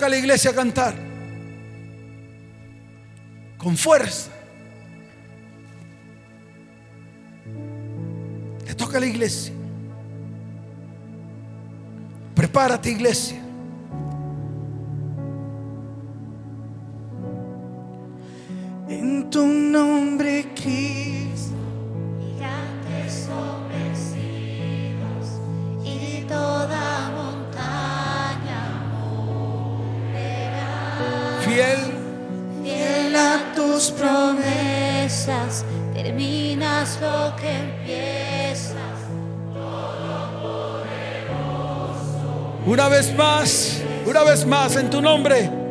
a 0.05 0.09
la 0.09 0.17
iglesia 0.17 0.55
cantar. 0.55 0.95
Con 3.57 3.77
fuerza. 3.77 4.31
Le 8.67 8.75
toca 8.75 8.99
a 8.99 9.01
la 9.01 9.07
iglesia. 9.07 9.53
Prepárate 12.35 12.91
iglesia. 12.91 13.41
En 18.89 19.31
tu 19.31 19.47
nombre, 19.47 20.53
Cristo. 20.55 21.55
Gigantes 22.21 23.29
y 25.85 26.25
toda 26.29 27.11
montaña 27.11 28.04
Fiel. 31.55 31.79
Fiel 32.65 33.15
a 33.15 33.53
tus 33.55 33.93
promesas, 33.93 35.65
terminas 35.93 36.99
lo 37.01 37.37
que 37.37 37.49
empiezas. 37.49 38.75
Una 42.67 42.89
vez 42.89 43.15
más. 43.15 43.81
Una 44.05 44.25
vez 44.25 44.45
más 44.45 44.75
en 44.75 44.91
tu 44.91 45.01
nombre. 45.01 45.64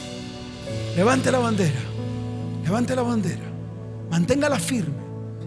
Levante 0.96 1.32
la 1.32 1.40
bandera. 1.40 1.80
Levante 2.64 2.94
la 2.94 3.02
bandera. 3.02 3.42
Manténgala 4.08 4.60
firme. 4.60 4.94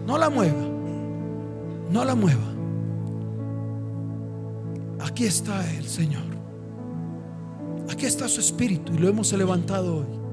No 0.06 0.18
la 0.18 0.28
mueva. 0.28 0.60
No 1.90 2.04
la 2.04 2.14
mueva. 2.14 2.44
Aquí 5.00 5.24
está 5.24 5.66
el 5.78 5.88
Señor. 5.88 6.24
Aquí 7.90 8.04
está 8.04 8.28
su 8.28 8.40
espíritu 8.40 8.92
y 8.92 8.98
lo 8.98 9.08
hemos 9.08 9.32
levantado 9.32 9.96
hoy. 9.98 10.23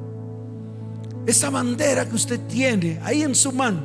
Esa 1.26 1.50
bandera 1.50 2.08
que 2.08 2.16
usted 2.16 2.40
tiene 2.48 3.00
ahí 3.04 3.24
en 3.24 3.36
su 3.36 3.52
mano 3.52 3.82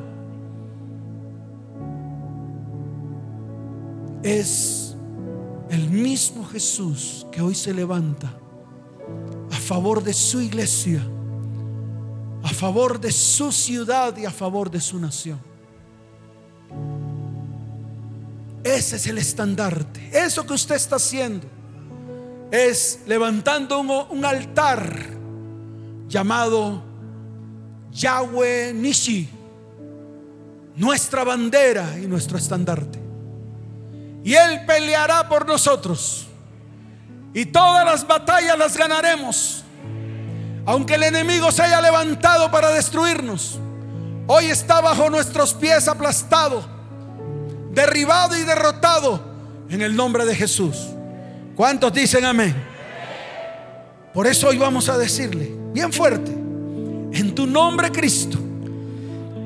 es 4.22 4.97
el 5.70 5.91
mismo 5.91 6.45
Jesús 6.47 7.26
que 7.30 7.41
hoy 7.41 7.55
se 7.55 7.72
levanta 7.72 8.32
a 9.53 9.57
favor 9.57 10.03
de 10.03 10.12
su 10.12 10.41
iglesia, 10.41 11.03
a 12.43 12.49
favor 12.49 13.01
de 13.01 13.12
su 13.12 13.53
ciudad 13.53 14.16
y 14.16 14.24
a 14.24 14.30
favor 14.30 14.70
de 14.70 14.80
su 14.80 14.99
nación. 14.99 15.39
Ese 18.64 18.97
es 18.97 19.07
el 19.07 19.18
estandarte. 19.18 20.11
Eso 20.12 20.45
que 20.45 20.55
usted 20.55 20.74
está 20.74 20.97
haciendo 20.97 21.47
es 22.51 23.01
levantando 23.07 23.78
un, 23.80 24.24
altar 24.24 25.16
llamado 26.09 26.82
Yahweh 27.97 28.75
Nishi, 28.75 29.29
nuestra 30.77 31.25
bandera 31.25 31.99
y 31.99 32.07
nuestro 32.07 32.37
estandarte. 32.37 32.99
Y 34.23 34.35
Él 34.35 34.67
peleará 34.67 35.29
por 35.29 35.47
nosotros. 35.47 36.27
Y 37.33 37.47
todas 37.47 37.85
las 37.85 38.07
batallas 38.07 38.59
las 38.59 38.77
ganaremos. 38.77 39.65
Aunque 40.67 40.97
el 40.97 41.05
enemigo 41.05 41.51
se 41.53 41.63
haya 41.63 41.81
levantado 41.81 42.51
para 42.51 42.71
destruirnos, 42.71 43.59
hoy 44.27 44.47
está 44.47 44.81
bajo 44.81 45.09
nuestros 45.09 45.55
pies 45.55 45.89
aplastado, 45.89 46.67
derribado 47.71 48.37
y 48.37 48.43
derrotado 48.43 49.23
en 49.71 49.81
el 49.81 49.95
nombre 49.97 50.27
de 50.27 50.35
Jesús. 50.35 50.89
¿Cuántos 51.55 51.93
dicen 51.93 52.25
amén? 52.25 52.55
Por 54.13 54.27
eso 54.27 54.49
hoy 54.49 54.59
vamos 54.59 54.89
a 54.89 54.99
decirle, 54.99 55.51
bien 55.73 55.93
fuerte, 55.93 56.46
en 57.13 57.35
tu 57.35 57.47
nombre 57.47 57.91
Cristo, 57.91 58.39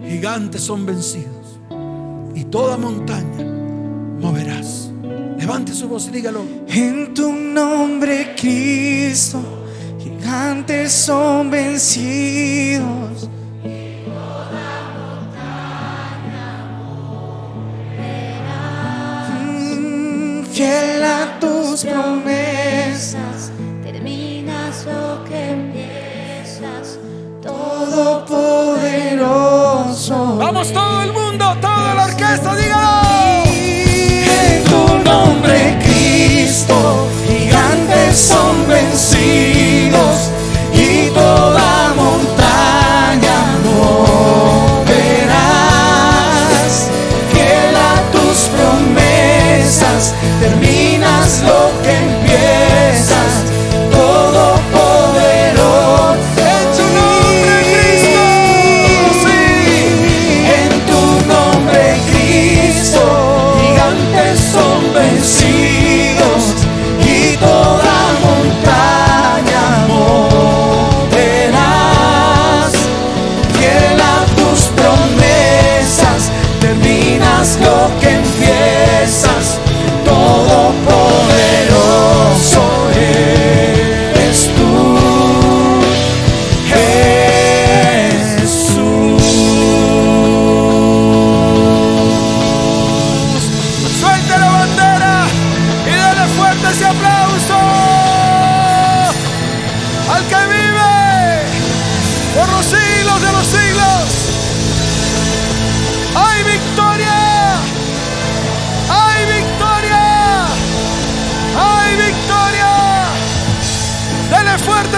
gigantes 0.09 0.63
son 0.63 0.87
vencidos 0.87 1.59
y 2.35 2.45
toda 2.45 2.77
montaña 2.77 3.45
moverás. 4.21 4.91
Levante 5.39 5.73
su 5.73 5.89
voz 5.89 6.07
y 6.09 6.11
dígalo. 6.11 6.45
En 6.69 7.15
tu 7.15 7.33
nombre, 7.33 8.35
Cristo, 8.39 9.41
gigantes 9.99 10.93
son 10.93 11.51
vencidos. 11.51 13.29
Mm, 19.43 20.43
Fiel 20.45 21.05
a 21.05 21.39
tus 21.41 21.85
promesas, 21.85 23.50
Todo 30.69 31.03
el 31.03 31.13
mundo, 31.15 31.57
toda 31.59 31.95
la 31.95 32.05
orquesta, 32.05 32.55
dígalo. 32.55 32.80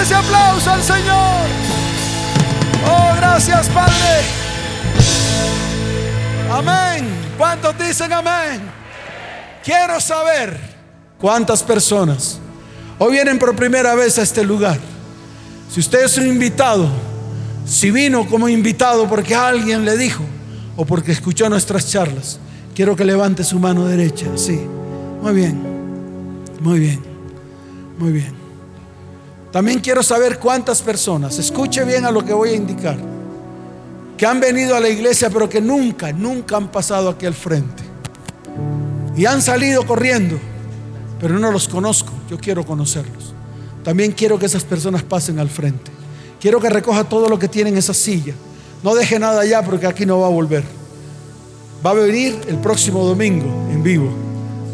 Fuerte 0.02 0.14
ese 0.14 0.14
aplauso 0.14 0.70
al 0.70 0.82
Señor. 0.82 1.46
Oh, 2.86 3.16
gracias 3.16 3.68
Padre. 3.68 4.22
Amén. 6.50 7.08
¿Cuántos 7.38 7.78
dicen 7.78 8.12
amén? 8.12 8.60
Quiero 9.64 10.00
saber 10.00 10.58
cuántas 11.18 11.62
personas 11.62 12.38
hoy 12.98 13.12
vienen 13.12 13.38
por 13.38 13.54
primera 13.54 13.94
vez 13.94 14.18
a 14.18 14.22
este 14.22 14.44
lugar. 14.44 14.78
Si 15.70 15.80
usted 15.80 16.04
es 16.04 16.18
un 16.18 16.26
invitado, 16.26 16.88
si 17.64 17.90
vino 17.90 18.26
como 18.26 18.48
invitado 18.48 19.08
porque 19.08 19.34
alguien 19.34 19.84
le 19.84 19.96
dijo 19.96 20.24
o 20.76 20.84
porque 20.84 21.12
escuchó 21.12 21.48
nuestras 21.48 21.90
charlas, 21.90 22.38
quiero 22.74 22.96
que 22.96 23.04
levante 23.04 23.44
su 23.44 23.58
mano 23.58 23.86
derecha. 23.86 24.26
Sí. 24.36 24.60
Muy 25.22 25.32
bien. 25.32 25.62
Muy 26.60 26.80
bien. 26.80 27.00
Muy 27.98 28.12
bien. 28.12 28.41
También 29.52 29.80
quiero 29.80 30.02
saber 30.02 30.38
cuántas 30.38 30.80
personas, 30.80 31.38
escuche 31.38 31.84
bien 31.84 32.06
a 32.06 32.10
lo 32.10 32.24
que 32.24 32.32
voy 32.32 32.50
a 32.50 32.54
indicar, 32.54 32.96
que 34.16 34.24
han 34.24 34.40
venido 34.40 34.74
a 34.74 34.80
la 34.80 34.88
iglesia 34.88 35.28
pero 35.28 35.46
que 35.46 35.60
nunca, 35.60 36.10
nunca 36.10 36.56
han 36.56 36.72
pasado 36.72 37.10
aquí 37.10 37.26
al 37.26 37.34
frente. 37.34 37.82
Y 39.14 39.26
han 39.26 39.42
salido 39.42 39.86
corriendo, 39.86 40.38
pero 41.20 41.38
no 41.38 41.52
los 41.52 41.68
conozco, 41.68 42.12
yo 42.30 42.38
quiero 42.38 42.64
conocerlos. 42.64 43.34
También 43.84 44.12
quiero 44.12 44.38
que 44.38 44.46
esas 44.46 44.64
personas 44.64 45.02
pasen 45.02 45.38
al 45.38 45.50
frente. 45.50 45.90
Quiero 46.40 46.58
que 46.58 46.70
recoja 46.70 47.04
todo 47.04 47.28
lo 47.28 47.38
que 47.38 47.48
tiene 47.48 47.68
en 47.70 47.76
esa 47.76 47.92
silla. 47.92 48.32
No 48.82 48.94
deje 48.94 49.18
nada 49.18 49.42
allá 49.42 49.62
porque 49.62 49.86
aquí 49.86 50.06
no 50.06 50.20
va 50.20 50.28
a 50.28 50.30
volver. 50.30 50.64
Va 51.84 51.90
a 51.90 51.94
venir 51.94 52.40
el 52.48 52.56
próximo 52.56 53.04
domingo 53.04 53.68
en 53.70 53.82
vivo. 53.82 54.08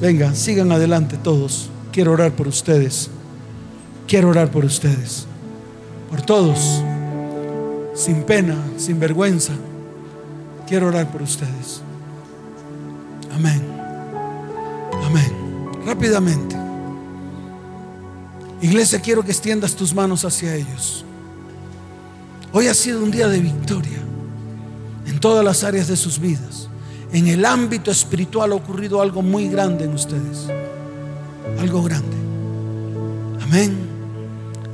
Venga, 0.00 0.34
sigan 0.34 0.70
adelante 0.70 1.16
todos. 1.16 1.68
Quiero 1.90 2.12
orar 2.12 2.32
por 2.32 2.46
ustedes. 2.46 3.10
Quiero 4.08 4.30
orar 4.30 4.50
por 4.50 4.64
ustedes. 4.64 5.26
Por 6.10 6.22
todos. 6.22 6.82
Sin 7.94 8.22
pena, 8.22 8.56
sin 8.78 8.98
vergüenza. 8.98 9.52
Quiero 10.66 10.86
orar 10.86 11.12
por 11.12 11.20
ustedes. 11.20 11.82
Amén. 13.30 13.62
Amén. 15.04 15.30
Rápidamente. 15.84 16.56
Iglesia, 18.62 18.98
quiero 19.00 19.22
que 19.22 19.30
extiendas 19.30 19.74
tus 19.74 19.94
manos 19.94 20.24
hacia 20.24 20.54
ellos. 20.54 21.04
Hoy 22.52 22.66
ha 22.66 22.74
sido 22.74 23.04
un 23.04 23.10
día 23.10 23.28
de 23.28 23.40
victoria 23.40 23.98
en 25.06 25.20
todas 25.20 25.44
las 25.44 25.64
áreas 25.64 25.86
de 25.86 25.96
sus 25.96 26.18
vidas. 26.18 26.70
En 27.12 27.28
el 27.28 27.44
ámbito 27.44 27.90
espiritual 27.90 28.52
ha 28.52 28.54
ocurrido 28.54 29.02
algo 29.02 29.20
muy 29.20 29.48
grande 29.48 29.84
en 29.84 29.92
ustedes. 29.92 30.48
Algo 31.58 31.82
grande. 31.82 32.16
Amén. 33.42 33.97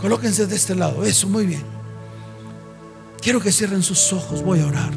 Colóquense 0.05 0.47
de 0.47 0.55
este 0.55 0.75
lado. 0.75 1.03
Eso, 1.03 1.27
muy 1.27 1.47
bien. 1.47 1.63
Quiero 3.23 3.41
que 3.41 3.51
cierren 3.51 3.83
sus 3.83 4.13
ojos. 4.13 4.43
Voy 4.43 4.61
a 4.61 4.67
orar. 4.67 4.91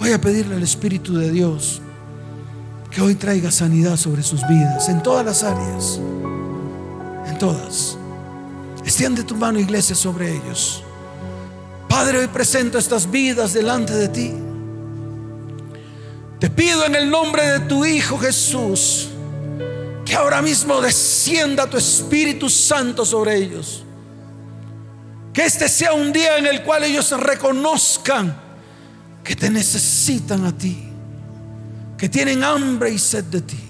Voy 0.00 0.10
a 0.10 0.20
pedirle 0.20 0.56
al 0.56 0.64
Espíritu 0.64 1.16
de 1.16 1.30
Dios 1.30 1.80
que 2.90 3.00
hoy 3.00 3.14
traiga 3.14 3.52
sanidad 3.52 3.96
sobre 3.98 4.24
sus 4.24 4.44
vidas, 4.48 4.88
en 4.88 5.00
todas 5.00 5.24
las 5.24 5.44
áreas. 5.44 6.00
En 7.28 7.38
todas. 7.38 7.96
Extiende 8.82 9.22
tu 9.22 9.36
mano, 9.36 9.60
iglesia, 9.60 9.94
sobre 9.94 10.34
ellos. 10.34 10.82
Padre, 11.88 12.18
hoy 12.18 12.26
presento 12.26 12.78
estas 12.78 13.08
vidas 13.08 13.52
delante 13.52 13.94
de 13.94 14.08
ti. 14.08 14.34
Te 16.40 16.50
pido 16.50 16.84
en 16.84 16.96
el 16.96 17.08
nombre 17.08 17.46
de 17.46 17.60
tu 17.60 17.84
Hijo 17.84 18.18
Jesús 18.18 19.13
ahora 20.14 20.42
mismo 20.42 20.80
descienda 20.80 21.68
tu 21.68 21.76
Espíritu 21.76 22.48
Santo 22.48 23.04
sobre 23.04 23.36
ellos. 23.36 23.84
Que 25.32 25.44
este 25.44 25.68
sea 25.68 25.92
un 25.92 26.12
día 26.12 26.38
en 26.38 26.46
el 26.46 26.62
cual 26.62 26.84
ellos 26.84 27.10
reconozcan 27.18 28.36
que 29.24 29.34
te 29.34 29.50
necesitan 29.50 30.44
a 30.44 30.56
ti, 30.56 30.88
que 31.96 32.08
tienen 32.08 32.44
hambre 32.44 32.90
y 32.90 32.98
sed 32.98 33.24
de 33.24 33.40
ti. 33.40 33.60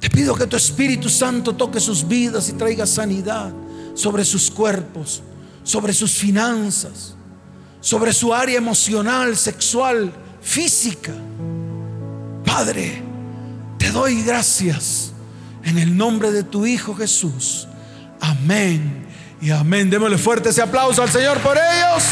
Te 0.00 0.08
pido 0.08 0.34
que 0.34 0.46
tu 0.46 0.56
Espíritu 0.56 1.08
Santo 1.08 1.54
toque 1.54 1.80
sus 1.80 2.06
vidas 2.06 2.48
y 2.48 2.52
traiga 2.52 2.86
sanidad 2.86 3.52
sobre 3.94 4.24
sus 4.24 4.50
cuerpos, 4.50 5.22
sobre 5.64 5.92
sus 5.92 6.12
finanzas, 6.12 7.14
sobre 7.80 8.12
su 8.12 8.32
área 8.32 8.56
emocional, 8.56 9.36
sexual, 9.36 10.12
física. 10.40 11.12
Padre, 12.44 13.07
te 13.78 13.90
doy 13.90 14.22
gracias 14.22 15.12
en 15.64 15.78
el 15.78 15.96
nombre 15.96 16.30
de 16.30 16.42
tu 16.42 16.66
Hijo 16.66 16.94
Jesús. 16.94 17.68
Amén 18.20 19.06
y 19.40 19.50
amén. 19.50 19.88
Démosle 19.88 20.18
fuerte 20.18 20.50
ese 20.50 20.62
aplauso 20.62 21.02
al 21.02 21.10
Señor 21.10 21.38
por 21.38 21.56
ellos. 21.56 22.04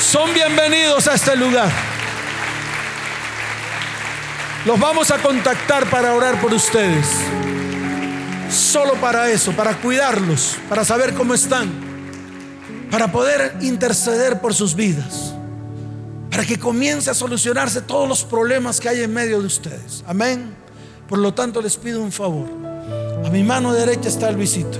Son 0.00 0.32
bienvenidos 0.34 1.06
a 1.06 1.14
este 1.14 1.36
lugar. 1.36 1.70
Los 4.64 4.78
vamos 4.78 5.10
a 5.10 5.18
contactar 5.18 5.88
para 5.90 6.14
orar 6.14 6.40
por 6.40 6.54
ustedes. 6.54 7.06
Solo 8.50 8.94
para 8.94 9.30
eso, 9.30 9.52
para 9.52 9.76
cuidarlos, 9.76 10.56
para 10.68 10.84
saber 10.84 11.14
cómo 11.14 11.34
están, 11.34 11.70
para 12.90 13.10
poder 13.10 13.56
interceder 13.60 14.40
por 14.40 14.54
sus 14.54 14.74
vidas, 14.74 15.34
para 16.30 16.44
que 16.44 16.58
comience 16.58 17.10
a 17.10 17.14
solucionarse 17.14 17.80
todos 17.80 18.08
los 18.08 18.24
problemas 18.24 18.78
que 18.78 18.88
hay 18.88 19.02
en 19.02 19.12
medio 19.12 19.40
de 19.40 19.46
ustedes. 19.46 20.04
Amén. 20.06 20.61
Por 21.12 21.18
lo 21.18 21.34
tanto, 21.34 21.60
les 21.60 21.76
pido 21.76 22.00
un 22.00 22.10
favor. 22.10 22.48
A 23.22 23.28
mi 23.28 23.42
mano 23.42 23.74
derecha 23.74 24.08
está 24.08 24.30
el 24.30 24.36
visito. 24.36 24.78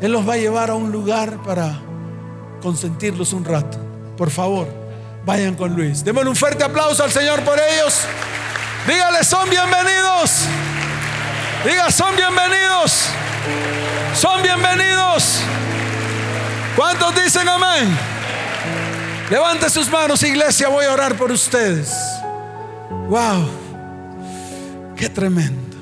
Él 0.00 0.12
los 0.12 0.26
va 0.26 0.34
a 0.34 0.36
llevar 0.36 0.70
a 0.70 0.76
un 0.76 0.92
lugar 0.92 1.42
para 1.42 1.80
consentirlos 2.62 3.32
un 3.32 3.44
rato. 3.44 3.76
Por 4.16 4.30
favor, 4.30 4.68
vayan 5.24 5.56
con 5.56 5.74
Luis. 5.74 6.04
Démosle 6.04 6.30
un 6.30 6.36
fuerte 6.36 6.62
aplauso 6.62 7.02
al 7.02 7.10
Señor 7.10 7.40
por 7.40 7.58
ellos. 7.58 8.02
Dígale, 8.86 9.24
son 9.24 9.50
bienvenidos. 9.50 10.42
Diga, 11.64 11.90
son 11.90 12.14
bienvenidos. 12.14 13.08
Son 14.14 14.40
bienvenidos. 14.44 15.40
¿Cuántos 16.76 17.16
dicen 17.16 17.48
amén? 17.48 17.98
Levante 19.28 19.70
sus 19.70 19.90
manos, 19.90 20.22
iglesia. 20.22 20.68
Voy 20.68 20.84
a 20.84 20.92
orar 20.92 21.16
por 21.16 21.32
ustedes. 21.32 21.92
Wow. 23.08 23.65
Qué 24.96 25.10
tremendo. 25.10 25.76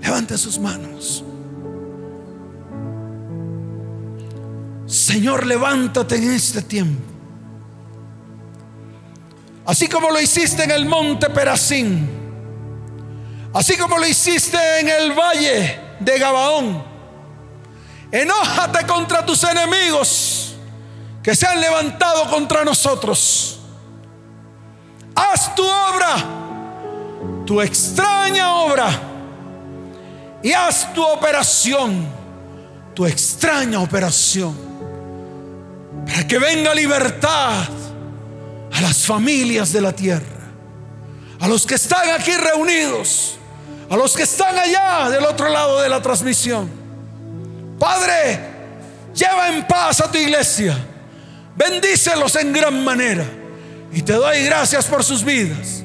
Levante 0.00 0.38
sus 0.38 0.58
manos. 0.58 1.24
Señor, 4.86 5.44
levántate 5.44 6.16
en 6.16 6.32
este 6.32 6.62
tiempo. 6.62 7.02
Así 9.66 9.86
como 9.86 10.10
lo 10.10 10.18
hiciste 10.18 10.64
en 10.64 10.70
el 10.70 10.86
monte 10.86 11.28
Perasín. 11.28 12.08
Así 13.52 13.76
como 13.76 13.98
lo 13.98 14.06
hiciste 14.06 14.56
en 14.80 14.88
el 14.88 15.12
valle 15.12 15.78
de 16.00 16.18
Gabaón. 16.18 16.82
Enójate 18.10 18.86
contra 18.86 19.26
tus 19.26 19.42
enemigos 19.44 20.54
que 21.22 21.34
se 21.34 21.46
han 21.46 21.60
levantado 21.60 22.30
contra 22.30 22.64
nosotros. 22.64 23.57
Haz 25.18 25.52
tu 25.56 25.64
obra, 25.64 26.14
tu 27.44 27.60
extraña 27.60 28.54
obra, 28.54 28.88
y 30.44 30.52
haz 30.52 30.94
tu 30.94 31.04
operación, 31.04 32.06
tu 32.94 33.04
extraña 33.04 33.80
operación, 33.80 34.56
para 36.06 36.24
que 36.24 36.38
venga 36.38 36.72
libertad 36.72 37.64
a 38.72 38.80
las 38.80 39.04
familias 39.04 39.72
de 39.72 39.80
la 39.80 39.92
tierra, 39.92 40.22
a 41.40 41.48
los 41.48 41.66
que 41.66 41.74
están 41.74 42.10
aquí 42.10 42.36
reunidos, 42.36 43.38
a 43.90 43.96
los 43.96 44.16
que 44.16 44.22
están 44.22 44.56
allá 44.56 45.10
del 45.10 45.24
otro 45.24 45.48
lado 45.48 45.80
de 45.80 45.88
la 45.88 46.00
transmisión. 46.00 46.70
Padre, 47.76 48.38
lleva 49.12 49.48
en 49.48 49.66
paz 49.66 50.00
a 50.00 50.12
tu 50.12 50.18
iglesia, 50.18 50.78
bendícelos 51.56 52.36
en 52.36 52.52
gran 52.52 52.84
manera 52.84 53.37
y 53.92 54.02
te 54.02 54.12
doy 54.12 54.44
gracias 54.44 54.86
por 54.86 55.02
sus 55.02 55.24
vidas. 55.24 55.82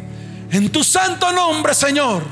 En 0.51 0.69
tu 0.69 0.83
santo 0.83 1.31
nombre, 1.31 1.73
Señor. 1.73 2.23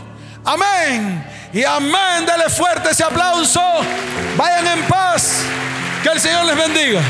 Amén. 0.46 1.26
Y 1.54 1.64
amén. 1.64 2.26
Dele 2.26 2.50
fuerte 2.50 2.92
ese 2.92 3.04
aplauso. 3.04 3.62
Vayan 4.38 4.80
en 4.80 4.88
paz. 4.88 5.44
Que 6.04 6.10
el 6.10 6.20
Señor 6.20 6.46
les 6.46 6.58
bendiga. 6.58 7.02